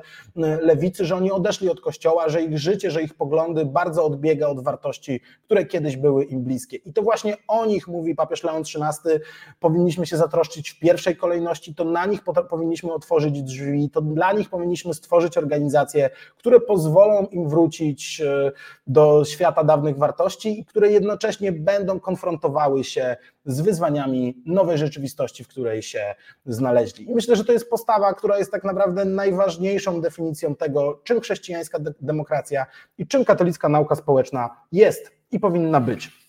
lewicy, 0.62 1.06
że 1.06 1.16
oni 1.16 1.32
odeszli 1.32 1.70
od 1.70 1.82
kościoła, 1.82 2.30
że 2.30 2.42
ich 2.42 2.58
życie, 2.58 2.92
że 2.92 3.04
ich 3.04 3.14
poglądy 3.14 3.66
bardzo 3.66 4.06
odbiega 4.06 4.48
od 4.48 4.64
wartości, 4.64 5.22
które 5.46 5.66
kiedyś 5.66 5.98
były 5.98 6.24
im 6.24 6.44
bliskie. 6.44 6.78
I 6.78 6.94
to 6.94 7.02
właśnie 7.02 7.38
o 7.48 7.66
nich 7.66 7.88
mówi 7.88 8.16
papież 8.16 8.41
Leon 8.44 8.62
XIII, 8.62 9.20
powinniśmy 9.60 10.06
się 10.06 10.18
zatroszczyć 10.18 10.70
w 10.70 10.80
pierwszej 10.80 11.18
kolejności, 11.18 11.76
to 11.76 11.84
na 11.84 12.06
nich 12.06 12.22
powinniśmy 12.50 12.94
otworzyć 12.94 13.44
drzwi, 13.44 13.90
to 13.90 14.02
dla 14.02 14.34
nich 14.34 14.50
powinniśmy 14.50 14.94
stworzyć 14.94 15.38
organizacje, 15.38 16.10
które 16.38 16.60
pozwolą 16.60 17.26
im 17.26 17.50
wrócić 17.50 18.22
e, 18.22 18.52
do 18.88 19.26
świata 19.26 19.64
dawnych 19.64 19.98
wartości 19.98 20.60
i 20.60 20.66
które 20.66 20.92
jednocześnie 20.92 21.52
będą 21.52 22.00
konfrontowały 22.00 22.84
się 22.84 23.18
z 23.46 23.62
wyzwaniami 23.62 24.44
nowej 24.46 24.78
rzeczywistości, 24.78 25.44
w 25.44 25.48
której 25.48 25.84
się 25.84 26.16
znaleźli. 26.46 27.10
I 27.10 27.14
myślę, 27.16 27.36
że 27.36 27.46
to 27.46 27.54
jest 27.54 27.70
postawa, 27.70 28.14
która 28.14 28.38
jest 28.38 28.52
tak 28.52 28.64
naprawdę 28.64 29.06
najważniejszą 29.06 30.02
definicją 30.02 30.56
tego, 30.56 31.02
czym 31.04 31.22
chrześcijańska 31.22 31.80
demokracja 32.02 32.66
i 32.98 33.08
czym 33.08 33.26
katolicka 33.26 33.70
nauka 33.70 33.96
społeczna 33.96 34.50
jest 34.72 35.12
i 35.32 35.40
powinna 35.40 35.82
być. 35.82 36.21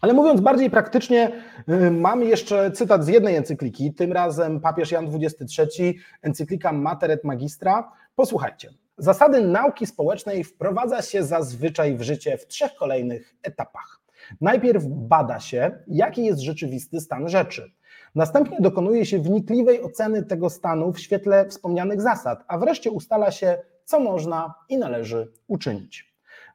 Ale 0.00 0.12
mówiąc 0.12 0.40
bardziej 0.40 0.70
praktycznie, 0.70 1.32
y, 1.68 1.90
mam 1.90 2.22
jeszcze 2.22 2.70
cytat 2.70 3.04
z 3.04 3.08
jednej 3.08 3.36
encykliki, 3.36 3.94
tym 3.94 4.12
razem 4.12 4.60
papież 4.60 4.90
Jan 4.90 5.08
XXIII, 5.14 5.98
encyklika 6.22 6.72
Mater 6.72 7.10
et 7.10 7.24
Magistra. 7.24 7.92
Posłuchajcie. 8.16 8.70
Zasady 8.98 9.40
nauki 9.40 9.86
społecznej 9.86 10.44
wprowadza 10.44 11.02
się 11.02 11.22
zazwyczaj 11.22 11.96
w 11.96 12.02
życie 12.02 12.38
w 12.38 12.46
trzech 12.46 12.74
kolejnych 12.74 13.34
etapach. 13.42 14.00
Najpierw 14.40 14.84
bada 14.86 15.40
się, 15.40 15.70
jaki 15.86 16.24
jest 16.24 16.40
rzeczywisty 16.40 17.00
stan 17.00 17.28
rzeczy. 17.28 17.72
Następnie 18.14 18.56
dokonuje 18.60 19.06
się 19.06 19.18
wnikliwej 19.18 19.82
oceny 19.82 20.22
tego 20.22 20.50
stanu 20.50 20.92
w 20.92 21.00
świetle 21.00 21.48
wspomnianych 21.48 22.00
zasad, 22.00 22.44
a 22.48 22.58
wreszcie 22.58 22.90
ustala 22.90 23.30
się, 23.30 23.58
co 23.84 24.00
można 24.00 24.54
i 24.68 24.78
należy 24.78 25.32
uczynić. 25.46 26.07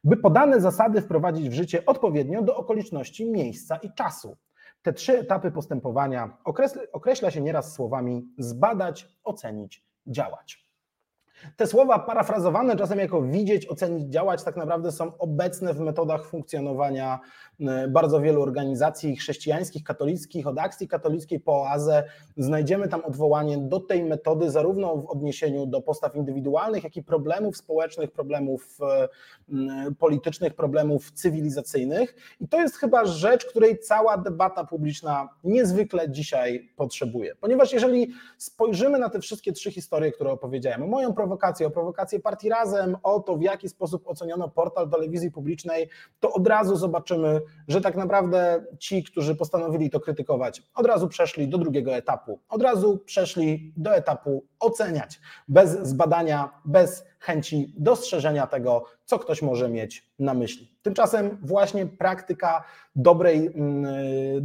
By 0.03 0.17
podane 0.17 0.61
zasady 0.61 1.01
wprowadzić 1.01 1.49
w 1.49 1.53
życie 1.53 1.85
odpowiednio 1.85 2.41
do 2.41 2.57
okoliczności 2.57 3.31
miejsca 3.31 3.75
i 3.75 3.93
czasu. 3.93 4.37
Te 4.81 4.93
trzy 4.93 5.19
etapy 5.19 5.51
postępowania 5.51 6.37
określa 6.93 7.31
się 7.31 7.41
nieraz 7.41 7.73
słowami 7.73 8.27
zbadać, 8.37 9.07
ocenić, 9.23 9.85
działać. 10.07 10.62
Te 11.57 11.67
słowa 11.67 11.99
parafrazowane 11.99 12.75
czasem 12.75 12.99
jako 12.99 13.21
widzieć, 13.21 13.69
ocenić, 13.69 14.09
działać, 14.09 14.43
tak 14.43 14.55
naprawdę 14.55 14.91
są 14.91 15.17
obecne 15.17 15.73
w 15.73 15.79
metodach 15.79 16.25
funkcjonowania 16.25 17.19
e, 17.59 17.87
bardzo 17.87 18.21
wielu 18.21 18.41
organizacji 18.41 19.15
chrześcijańskich, 19.15 19.83
katolickich, 19.83 20.47
od 20.47 20.59
akcji 20.59 20.87
katolickiej 20.87 21.39
po 21.39 21.61
oazę. 21.61 22.03
Znajdziemy 22.37 22.87
tam 22.87 23.05
odwołanie 23.05 23.57
do 23.57 23.79
tej 23.79 24.03
metody, 24.03 24.51
zarówno 24.51 24.97
w 24.97 25.09
odniesieniu 25.09 25.65
do 25.65 25.81
postaw 25.81 26.15
indywidualnych, 26.15 26.83
jak 26.83 26.97
i 26.97 27.03
problemów 27.03 27.57
społecznych, 27.57 28.11
problemów 28.11 28.77
e, 28.81 29.07
politycznych, 29.99 30.55
problemów 30.55 31.11
cywilizacyjnych. 31.11 32.15
I 32.39 32.47
to 32.47 32.61
jest 32.61 32.77
chyba 32.77 33.05
rzecz, 33.05 33.45
której 33.45 33.79
cała 33.79 34.17
debata 34.17 34.63
publiczna 34.63 35.29
niezwykle 35.43 36.09
dzisiaj 36.09 36.69
potrzebuje. 36.75 37.35
Ponieważ 37.35 37.73
jeżeli 37.73 38.13
spojrzymy 38.37 38.99
na 38.99 39.09
te 39.09 39.19
wszystkie 39.19 39.51
trzy 39.51 39.71
historie, 39.71 40.11
które 40.11 40.31
opowiedziałem, 40.31 40.89
moją 40.89 41.13
prowokacją, 41.13 41.32
prowokację, 41.33 41.67
o 41.67 41.71
prowokację 41.71 42.19
partii 42.19 42.49
Razem, 42.49 42.97
o 43.03 43.19
to, 43.19 43.37
w 43.37 43.41
jaki 43.41 43.69
sposób 43.69 44.07
oceniono 44.07 44.49
portal 44.49 44.89
telewizji 44.89 45.31
publicznej, 45.31 45.89
to 46.19 46.33
od 46.33 46.47
razu 46.47 46.75
zobaczymy, 46.75 47.41
że 47.67 47.81
tak 47.81 47.95
naprawdę 47.95 48.65
ci, 48.79 49.03
którzy 49.03 49.35
postanowili 49.35 49.89
to 49.89 49.99
krytykować, 49.99 50.63
od 50.75 50.85
razu 50.85 51.07
przeszli 51.07 51.47
do 51.47 51.57
drugiego 51.57 51.95
etapu. 51.95 52.39
Od 52.49 52.61
razu 52.61 52.97
przeszli 52.97 53.73
do 53.77 53.95
etapu 53.95 54.45
oceniać, 54.63 55.19
bez 55.47 55.69
zbadania, 55.69 56.49
bez 56.65 57.05
chęci 57.19 57.73
dostrzeżenia 57.77 58.47
tego, 58.47 58.85
co 59.05 59.19
ktoś 59.19 59.41
może 59.41 59.69
mieć 59.69 60.11
na 60.19 60.33
myśli. 60.33 60.77
Tymczasem 60.81 61.37
właśnie 61.43 61.85
praktyka 61.85 62.63
dobrej, 62.95 63.47
mm, 63.47 63.85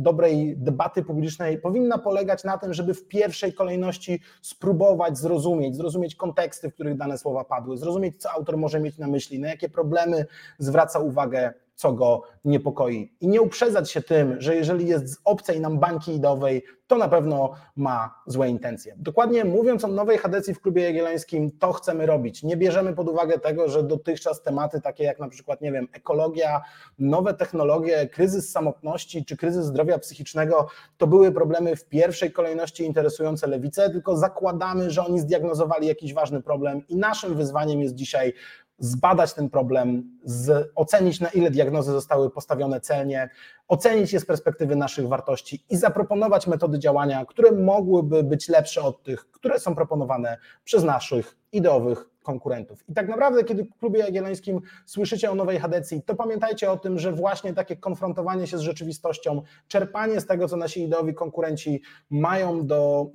dobrej 0.03 0.57
debaty 0.57 1.03
publicznej 1.03 1.59
powinna 1.59 1.99
polegać 1.99 2.45
na 2.45 2.59
tym, 2.59 2.75
żeby 2.75 2.95
w 2.95 3.09
pierwszej 3.09 3.53
kolejności 3.53 4.21
spróbować 4.43 5.19
zrozumieć, 5.19 5.77
zrozumieć 5.77 6.15
konteksty, 6.15 6.71
w 6.71 6.75
których 6.75 6.97
dane 6.97 7.19
słowa 7.19 7.45
padły, 7.45 7.77
zrozumieć, 7.77 8.23
co 8.23 8.31
autor 8.31 8.57
może 8.57 8.81
mieć 8.81 8.99
na 8.99 9.07
myśli, 9.07 9.41
na 9.41 9.49
jakie 9.49 9.69
problemy 9.69 10.27
zwraca 10.59 10.99
uwagę 10.99 11.53
co 11.79 11.93
go 11.93 12.23
niepokoi. 12.45 13.13
I 13.21 13.29
nie 13.29 13.43
uprzedzać 13.43 13.91
się 13.91 14.03
tym, 14.03 14.41
że 14.41 14.57
jeżeli 14.57 14.87
jest 14.87 15.13
z 15.13 15.19
obcej 15.25 15.61
nam 15.61 15.79
bańki 15.79 16.15
idowej, 16.15 16.65
to 16.87 16.97
na 16.97 17.09
pewno 17.09 17.53
ma 17.77 18.23
złe 18.27 18.49
intencje. 18.49 18.95
Dokładnie 18.97 19.45
mówiąc 19.45 19.85
o 19.85 19.89
nowej 19.89 20.19
hadecji 20.19 20.55
w 20.55 20.61
klubie 20.61 20.83
jagiellońskim, 20.83 21.51
to 21.59 21.73
chcemy 21.73 22.07
robić. 22.07 22.43
Nie 22.43 22.57
bierzemy 22.57 22.95
pod 22.95 23.09
uwagę 23.09 23.39
tego, 23.39 23.69
że 23.69 23.83
dotychczas 23.83 24.43
tematy 24.43 24.81
takie 24.81 25.05
jak 25.05 25.19
na 25.19 25.29
przykład, 25.29 25.61
nie 25.61 25.73
wiem, 25.73 25.89
ekologia, 25.93 26.63
nowe 26.99 27.35
technologie, 27.35 28.09
kryzys 28.09 28.51
samotności 28.51 29.25
czy 29.25 29.37
kryzys 29.37 29.65
zdrowia 29.65 29.99
psychicznego, 29.99 30.69
to 30.97 31.07
były 31.07 31.33
problemy 31.33 31.77
w 31.77 31.85
pierwszej 31.85 32.33
kolejności 32.33 32.85
interesujące 32.85 33.47
lewicę, 33.47 33.91
tylko 33.91 34.17
zakładamy, 34.17 34.91
że 34.91 35.07
oni 35.07 35.21
zdiagnozowali 35.21 35.87
jakiś 35.87 36.15
ważny 36.15 36.43
problem 36.43 36.87
i 36.89 36.97
naszym 36.97 37.35
wyzwaniem 37.35 37.81
jest 37.81 37.95
dzisiaj 37.95 38.33
zbadać 38.79 39.35
ten 39.35 39.51
problem, 39.51 40.19
z, 40.25 40.73
ocenić 40.75 41.21
na 41.21 41.29
ile 41.29 41.51
diagnozy 41.51 41.93
zostały 41.93 42.31
postawione 42.31 42.81
celnie, 42.81 43.31
ocenić 43.69 44.13
je 44.13 44.21
z 44.21 44.27
perspektywy 44.27 44.77
naszych 44.77 45.09
wartości 45.09 45.65
i 45.71 45.77
zaproponować 45.77 46.47
metody 46.47 46.79
działania, 46.79 47.25
które 47.27 47.53
mogłyby 47.53 48.23
być 48.23 48.49
lepsze 48.49 48.83
od 48.83 49.03
tych, 49.03 49.31
które 49.31 49.59
są 49.59 49.75
proponowane 49.75 50.39
przez 50.65 50.85
naszych 50.85 51.37
ideowych 51.53 52.11
konkurentów. 52.29 52.85
I 52.89 52.95
tak 52.95 53.09
naprawdę, 53.09 53.45
kiedy 53.45 53.65
w 53.65 53.79
klubie 53.79 54.01
jagiellońskim 54.01 54.61
słyszycie 54.87 55.31
o 55.31 55.35
nowej 55.35 55.59
Hadecji, 55.59 56.03
to 56.03 56.15
pamiętajcie 56.15 56.71
o 56.71 56.77
tym, 56.77 56.99
że 56.99 57.13
właśnie 57.13 57.55
takie 57.55 57.77
konfrontowanie 57.77 58.47
się 58.47 58.59
z 58.59 58.61
rzeczywistością, 58.61 59.43
czerpanie 59.69 60.21
z 60.21 60.27
tego, 60.27 60.49
co 60.49 60.57
nasi 60.57 60.83
ideowi 60.83 61.15
konkurenci 61.15 61.83
mają 62.11 62.67
do 62.67 63.07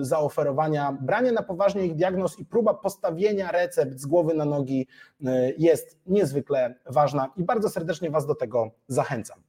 y, 0.00 0.04
zaoferowania, 0.04 0.98
branie 1.00 1.32
na 1.32 1.42
poważnie 1.42 1.86
ich 1.86 1.94
diagnoz 1.94 2.38
i 2.38 2.44
próba 2.44 2.74
postawienia 2.74 3.50
recept 3.50 3.98
z 3.98 4.06
głowy 4.06 4.34
na 4.34 4.44
nogi 4.44 4.86
y, 5.20 5.54
jest 5.58 5.98
niezwykle 6.06 6.74
ważna 6.86 7.30
i 7.36 7.44
bardzo 7.44 7.68
serdecznie 7.68 8.10
Was 8.10 8.26
do 8.26 8.34
tego 8.34 8.70
zachęcam. 8.88 9.42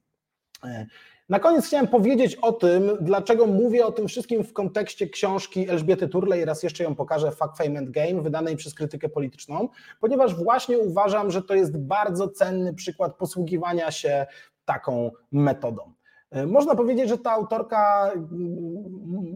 Na 1.28 1.38
koniec 1.38 1.66
chciałem 1.66 1.88
powiedzieć 1.88 2.36
o 2.36 2.52
tym, 2.52 2.90
dlaczego 3.00 3.46
mówię 3.46 3.86
o 3.86 3.92
tym 3.92 4.08
wszystkim 4.08 4.44
w 4.44 4.52
kontekście 4.52 5.08
książki 5.08 5.70
Elżbiety 5.70 6.08
Turley, 6.08 6.44
raz 6.44 6.62
jeszcze 6.62 6.84
ją 6.84 6.94
pokażę, 6.94 7.30
Fuck, 7.30 7.56
Fame 7.58 7.78
and 7.78 7.90
Game, 7.90 8.22
wydanej 8.22 8.56
przez 8.56 8.74
krytykę 8.74 9.08
polityczną, 9.08 9.68
ponieważ 10.00 10.34
właśnie 10.34 10.78
uważam, 10.78 11.30
że 11.30 11.42
to 11.42 11.54
jest 11.54 11.78
bardzo 11.78 12.28
cenny 12.28 12.74
przykład 12.74 13.16
posługiwania 13.16 13.90
się 13.90 14.26
taką 14.64 15.10
metodą. 15.32 15.92
E, 16.34 16.46
można 16.46 16.74
powiedzieć, 16.74 17.08
że 17.08 17.18
ta 17.18 17.30
autorka 17.30 18.12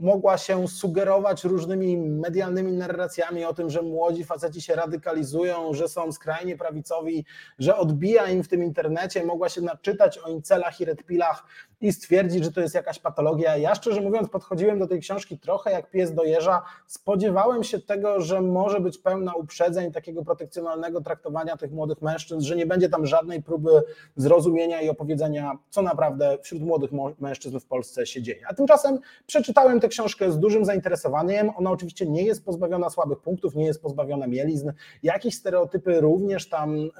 mogła 0.00 0.38
się 0.38 0.68
sugerować 0.68 1.44
różnymi 1.44 1.96
medialnymi 1.96 2.72
narracjami 2.72 3.44
o 3.44 3.54
tym, 3.54 3.70
że 3.70 3.82
młodzi 3.82 4.24
faceci 4.24 4.62
się 4.62 4.74
radykalizują, 4.74 5.74
że 5.74 5.88
są 5.88 6.12
skrajnie 6.12 6.56
prawicowi, 6.56 7.24
że 7.58 7.76
odbija 7.76 8.26
im 8.26 8.42
w 8.42 8.48
tym 8.48 8.64
internecie, 8.64 9.26
mogła 9.26 9.48
się 9.48 9.60
naczytać 9.60 10.18
o 10.18 10.28
incelach 10.28 10.80
i 10.80 10.84
redpilach 10.84 11.44
i 11.80 11.92
stwierdzić, 11.92 12.44
że 12.44 12.52
to 12.52 12.60
jest 12.60 12.74
jakaś 12.74 12.98
patologia. 12.98 13.56
Ja 13.56 13.74
szczerze 13.74 14.00
mówiąc 14.00 14.28
podchodziłem 14.28 14.78
do 14.78 14.86
tej 14.86 15.00
książki 15.00 15.38
trochę 15.38 15.70
jak 15.70 15.90
pies 15.90 16.14
do 16.14 16.24
jeża. 16.24 16.62
Spodziewałem 16.86 17.64
się 17.64 17.80
tego, 17.80 18.20
że 18.20 18.40
może 18.40 18.80
być 18.80 18.98
pełna 18.98 19.34
uprzedzeń, 19.34 19.92
takiego 19.92 20.24
protekcjonalnego 20.24 21.00
traktowania 21.00 21.56
tych 21.56 21.72
młodych 21.72 22.02
mężczyzn, 22.02 22.40
że 22.40 22.56
nie 22.56 22.66
będzie 22.66 22.88
tam 22.88 23.06
żadnej 23.06 23.42
próby 23.42 23.82
zrozumienia 24.16 24.80
i 24.80 24.88
opowiedzenia, 24.88 25.58
co 25.70 25.82
naprawdę 25.82 26.38
wśród 26.42 26.62
młodych 26.62 26.90
mężczyzn 27.20 27.58
w 27.58 27.66
Polsce 27.66 28.06
się 28.06 28.22
dzieje. 28.22 28.40
A 28.48 28.54
tymczasem 28.54 28.98
przeczytałem 29.26 29.80
tę 29.80 29.88
książkę 29.88 30.32
z 30.32 30.38
dużym 30.38 30.64
zainteresowaniem. 30.64 31.50
Ona 31.56 31.70
oczywiście 31.70 32.06
nie 32.06 32.22
jest 32.22 32.44
pozbawiona 32.44 32.90
słabych 32.90 33.18
punktów, 33.20 33.54
nie 33.54 33.66
jest 33.66 33.82
pozbawiona 33.82 34.26
mielizn. 34.26 34.72
Jakieś 35.02 35.34
stereotypy 35.34 36.00
również 36.00 36.48
tam 36.48 36.76
y, 36.76 36.90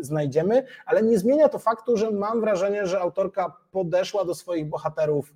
znajdziemy, 0.00 0.66
ale 0.86 1.02
nie 1.02 1.18
zmienia 1.18 1.48
to 1.48 1.58
faktu, 1.58 1.96
że 1.96 2.10
mam 2.10 2.40
wrażenie, 2.40 2.86
że 2.86 3.00
autorka 3.00 3.61
podeszła 3.72 4.24
do 4.24 4.34
swoich 4.34 4.68
bohaterów 4.68 5.34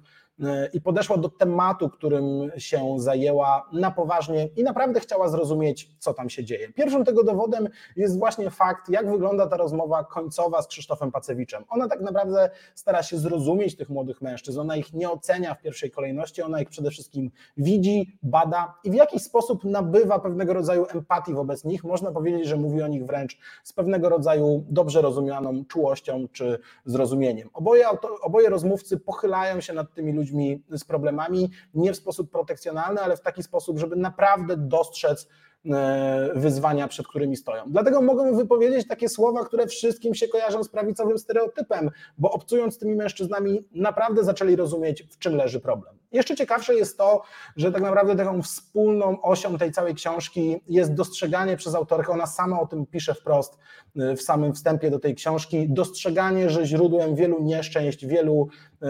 i 0.72 0.80
podeszła 0.80 1.16
do 1.16 1.28
tematu, 1.28 1.88
którym 1.90 2.50
się 2.56 2.94
zajęła 2.98 3.68
na 3.72 3.90
poważnie 3.90 4.48
i 4.56 4.62
naprawdę 4.62 5.00
chciała 5.00 5.28
zrozumieć, 5.28 5.90
co 5.98 6.14
tam 6.14 6.30
się 6.30 6.44
dzieje. 6.44 6.72
Pierwszym 6.72 7.04
tego 7.04 7.24
dowodem 7.24 7.68
jest 7.96 8.18
właśnie 8.18 8.50
fakt, 8.50 8.88
jak 8.88 9.10
wygląda 9.10 9.46
ta 9.46 9.56
rozmowa 9.56 10.04
końcowa 10.04 10.62
z 10.62 10.66
Krzysztofem 10.66 11.12
Pacewiczem. 11.12 11.64
Ona 11.68 11.88
tak 11.88 12.00
naprawdę 12.00 12.50
stara 12.74 13.02
się 13.02 13.18
zrozumieć 13.18 13.76
tych 13.76 13.88
młodych 13.88 14.22
mężczyzn, 14.22 14.60
ona 14.60 14.76
ich 14.76 14.92
nie 14.92 15.10
ocenia 15.10 15.54
w 15.54 15.62
pierwszej 15.62 15.90
kolejności, 15.90 16.42
ona 16.42 16.60
ich 16.60 16.68
przede 16.68 16.90
wszystkim 16.90 17.30
widzi, 17.56 18.18
bada 18.22 18.74
i 18.84 18.90
w 18.90 18.94
jakiś 18.94 19.22
sposób 19.22 19.64
nabywa 19.64 20.18
pewnego 20.18 20.52
rodzaju 20.52 20.86
empatii 20.94 21.34
wobec 21.34 21.64
nich. 21.64 21.84
Można 21.84 22.12
powiedzieć, 22.12 22.46
że 22.46 22.56
mówi 22.56 22.82
o 22.82 22.86
nich 22.88 23.06
wręcz 23.06 23.38
z 23.64 23.72
pewnego 23.72 24.08
rodzaju 24.08 24.64
dobrze 24.68 25.02
rozumianą 25.02 25.64
czułością 25.64 26.28
czy 26.32 26.58
zrozumieniem. 26.84 27.48
Oboje, 27.52 27.84
oboje 28.22 28.48
rozmówcy 28.48 28.96
pochylają 28.98 29.60
się 29.60 29.72
nad 29.72 29.94
tymi 29.94 30.12
ludźmi, 30.12 30.25
ludźmi 30.26 30.62
z 30.70 30.84
problemami, 30.84 31.50
nie 31.74 31.92
w 31.92 31.96
sposób 31.96 32.30
protekcjonalny, 32.30 33.00
ale 33.00 33.16
w 33.16 33.20
taki 33.20 33.42
sposób, 33.42 33.78
żeby 33.78 33.96
naprawdę 33.96 34.56
dostrzec 34.56 35.28
E, 35.72 36.30
wyzwania, 36.34 36.88
przed 36.88 37.08
którymi 37.08 37.36
stoją. 37.36 37.64
Dlatego 37.66 38.02
mogą 38.02 38.36
wypowiedzieć 38.36 38.88
takie 38.88 39.08
słowa, 39.08 39.44
które 39.44 39.66
wszystkim 39.66 40.14
się 40.14 40.28
kojarzą 40.28 40.64
z 40.64 40.68
prawicowym 40.68 41.18
stereotypem, 41.18 41.90
bo 42.18 42.30
obcując 42.30 42.74
z 42.74 42.78
tymi 42.78 42.96
mężczyznami, 42.96 43.68
naprawdę 43.72 44.24
zaczęli 44.24 44.56
rozumieć, 44.56 45.02
w 45.02 45.18
czym 45.18 45.36
leży 45.36 45.60
problem. 45.60 45.98
Jeszcze 46.12 46.36
ciekawsze 46.36 46.74
jest 46.74 46.98
to, 46.98 47.22
że 47.56 47.72
tak 47.72 47.82
naprawdę 47.82 48.16
taką 48.16 48.42
wspólną 48.42 49.22
osią 49.22 49.58
tej 49.58 49.72
całej 49.72 49.94
książki 49.94 50.60
jest 50.68 50.94
dostrzeganie 50.94 51.56
przez 51.56 51.74
autorkę, 51.74 52.12
ona 52.12 52.26
sama 52.26 52.60
o 52.60 52.66
tym 52.66 52.86
pisze 52.86 53.14
wprost 53.14 53.58
e, 53.96 54.16
w 54.16 54.22
samym 54.22 54.54
wstępie 54.54 54.90
do 54.90 54.98
tej 54.98 55.14
książki, 55.14 55.68
dostrzeganie, 55.68 56.50
że 56.50 56.66
źródłem 56.66 57.14
wielu 57.14 57.42
nieszczęść, 57.42 58.06
wielu 58.06 58.48
e, 58.82 58.86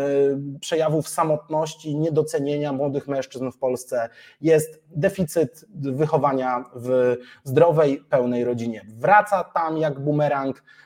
przejawów 0.60 1.08
samotności, 1.08 1.96
niedocenienia 1.96 2.72
młodych 2.72 3.08
mężczyzn 3.08 3.50
w 3.50 3.58
Polsce 3.58 4.08
jest 4.40 4.82
deficyt 4.90 5.64
wychowania 5.74 6.64
w 6.74 7.16
zdrowej, 7.44 7.98
pełnej 8.10 8.44
rodzinie. 8.44 8.86
Wraca 8.98 9.44
tam 9.44 9.78
jak 9.78 10.00
bumerang 10.00 10.62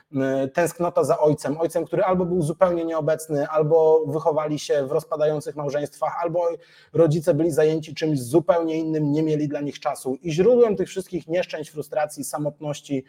tęsknota 0.53 1.03
za 1.03 1.19
ojcem, 1.19 1.57
ojcem, 1.57 1.85
który 1.85 2.03
albo 2.03 2.25
był 2.25 2.41
zupełnie 2.41 2.85
nieobecny, 2.85 3.47
albo 3.47 4.03
wychowali 4.07 4.59
się 4.59 4.85
w 4.87 4.91
rozpadających 4.91 5.55
małżeństwach, 5.55 6.17
albo 6.21 6.47
rodzice 6.93 7.33
byli 7.33 7.51
zajęci 7.51 7.95
czymś 7.95 8.21
zupełnie 8.21 8.77
innym, 8.77 9.11
nie 9.11 9.23
mieli 9.23 9.47
dla 9.47 9.61
nich 9.61 9.79
czasu. 9.79 10.17
I 10.21 10.31
źródłem 10.31 10.75
tych 10.75 10.89
wszystkich 10.89 11.27
nieszczęść, 11.27 11.69
frustracji, 11.69 12.23
samotności, 12.23 13.03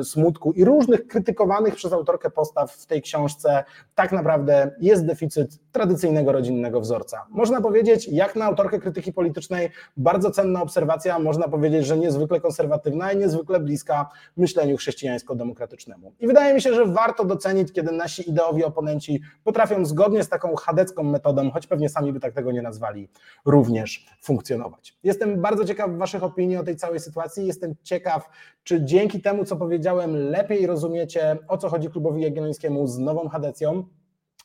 y, 0.00 0.04
smutku 0.04 0.52
i 0.52 0.64
różnych 0.64 1.06
krytykowanych 1.06 1.74
przez 1.74 1.92
autorkę 1.92 2.30
postaw 2.30 2.72
w 2.72 2.86
tej 2.86 3.02
książce 3.02 3.64
tak 3.94 4.12
naprawdę 4.12 4.70
jest 4.80 5.06
deficyt 5.06 5.58
tradycyjnego 5.78 6.32
rodzinnego 6.32 6.80
wzorca. 6.80 7.26
Można 7.30 7.60
powiedzieć, 7.60 8.08
jak 8.08 8.36
na 8.36 8.44
autorkę 8.44 8.78
krytyki 8.78 9.12
politycznej, 9.12 9.70
bardzo 9.96 10.30
cenna 10.30 10.62
obserwacja, 10.62 11.18
można 11.18 11.48
powiedzieć, 11.48 11.86
że 11.86 11.98
niezwykle 11.98 12.40
konserwatywna 12.40 13.12
i 13.12 13.16
niezwykle 13.16 13.60
bliska 13.60 14.08
myśleniu 14.36 14.76
chrześcijańsko-demokratycznemu. 14.76 16.12
I 16.20 16.26
wydaje 16.26 16.54
mi 16.54 16.60
się, 16.62 16.74
że 16.74 16.86
warto 16.86 17.24
docenić, 17.24 17.72
kiedy 17.72 17.92
nasi 17.92 18.30
ideowi 18.30 18.64
oponenci 18.64 19.20
potrafią 19.44 19.84
zgodnie 19.84 20.24
z 20.24 20.28
taką 20.28 20.56
chadecką 20.56 21.02
metodą, 21.02 21.50
choć 21.50 21.66
pewnie 21.66 21.88
sami 21.88 22.12
by 22.12 22.20
tak 22.20 22.34
tego 22.34 22.52
nie 22.52 22.62
nazwali, 22.62 23.08
również 23.44 24.06
funkcjonować. 24.22 24.96
Jestem 25.02 25.40
bardzo 25.40 25.64
ciekaw 25.64 25.90
Waszych 25.90 26.22
opinii 26.22 26.56
o 26.56 26.62
tej 26.62 26.76
całej 26.76 27.00
sytuacji. 27.00 27.46
Jestem 27.46 27.74
ciekaw, 27.82 28.28
czy 28.64 28.84
dzięki 28.84 29.20
temu, 29.20 29.44
co 29.44 29.56
powiedziałem, 29.56 30.16
lepiej 30.16 30.66
rozumiecie, 30.66 31.38
o 31.48 31.58
co 31.58 31.68
chodzi 31.68 31.90
klubowi 31.90 32.22
jagiellońskiemu 32.22 32.86
z 32.86 32.98
nową 32.98 33.28
chadecją. 33.28 33.84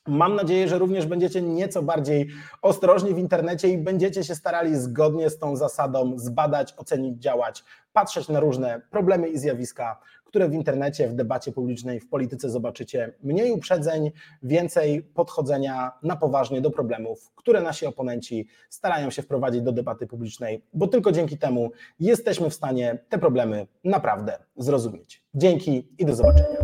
Mam 0.07 0.35
nadzieję, 0.35 0.67
że 0.67 0.79
również 0.79 1.05
będziecie 1.05 1.41
nieco 1.41 1.83
bardziej 1.83 2.27
ostrożni 2.61 3.13
w 3.13 3.17
internecie 3.17 3.69
i 3.69 3.77
będziecie 3.77 4.23
się 4.23 4.35
starali 4.35 4.75
zgodnie 4.75 5.29
z 5.29 5.37
tą 5.37 5.55
zasadą 5.55 6.19
zbadać, 6.19 6.73
ocenić, 6.77 7.21
działać, 7.21 7.63
patrzeć 7.93 8.29
na 8.29 8.39
różne 8.39 8.81
problemy 8.89 9.29
i 9.29 9.37
zjawiska, 9.37 9.99
które 10.25 10.49
w 10.49 10.53
internecie, 10.53 11.07
w 11.07 11.13
debacie 11.13 11.51
publicznej, 11.51 11.99
w 11.99 12.09
polityce 12.09 12.49
zobaczycie 12.49 13.13
mniej 13.23 13.51
uprzedzeń, 13.51 14.11
więcej 14.43 15.03
podchodzenia 15.03 15.91
na 16.03 16.15
poważnie 16.15 16.61
do 16.61 16.71
problemów, 16.71 17.31
które 17.35 17.61
nasi 17.61 17.85
oponenci 17.85 18.47
starają 18.69 19.09
się 19.09 19.21
wprowadzić 19.21 19.61
do 19.61 19.71
debaty 19.71 20.07
publicznej, 20.07 20.63
bo 20.73 20.87
tylko 20.87 21.11
dzięki 21.11 21.37
temu 21.37 21.71
jesteśmy 21.99 22.49
w 22.49 22.53
stanie 22.53 22.99
te 23.09 23.17
problemy 23.17 23.67
naprawdę 23.83 24.39
zrozumieć. 24.57 25.23
Dzięki 25.35 25.87
i 25.97 26.05
do 26.05 26.15
zobaczenia. 26.15 26.62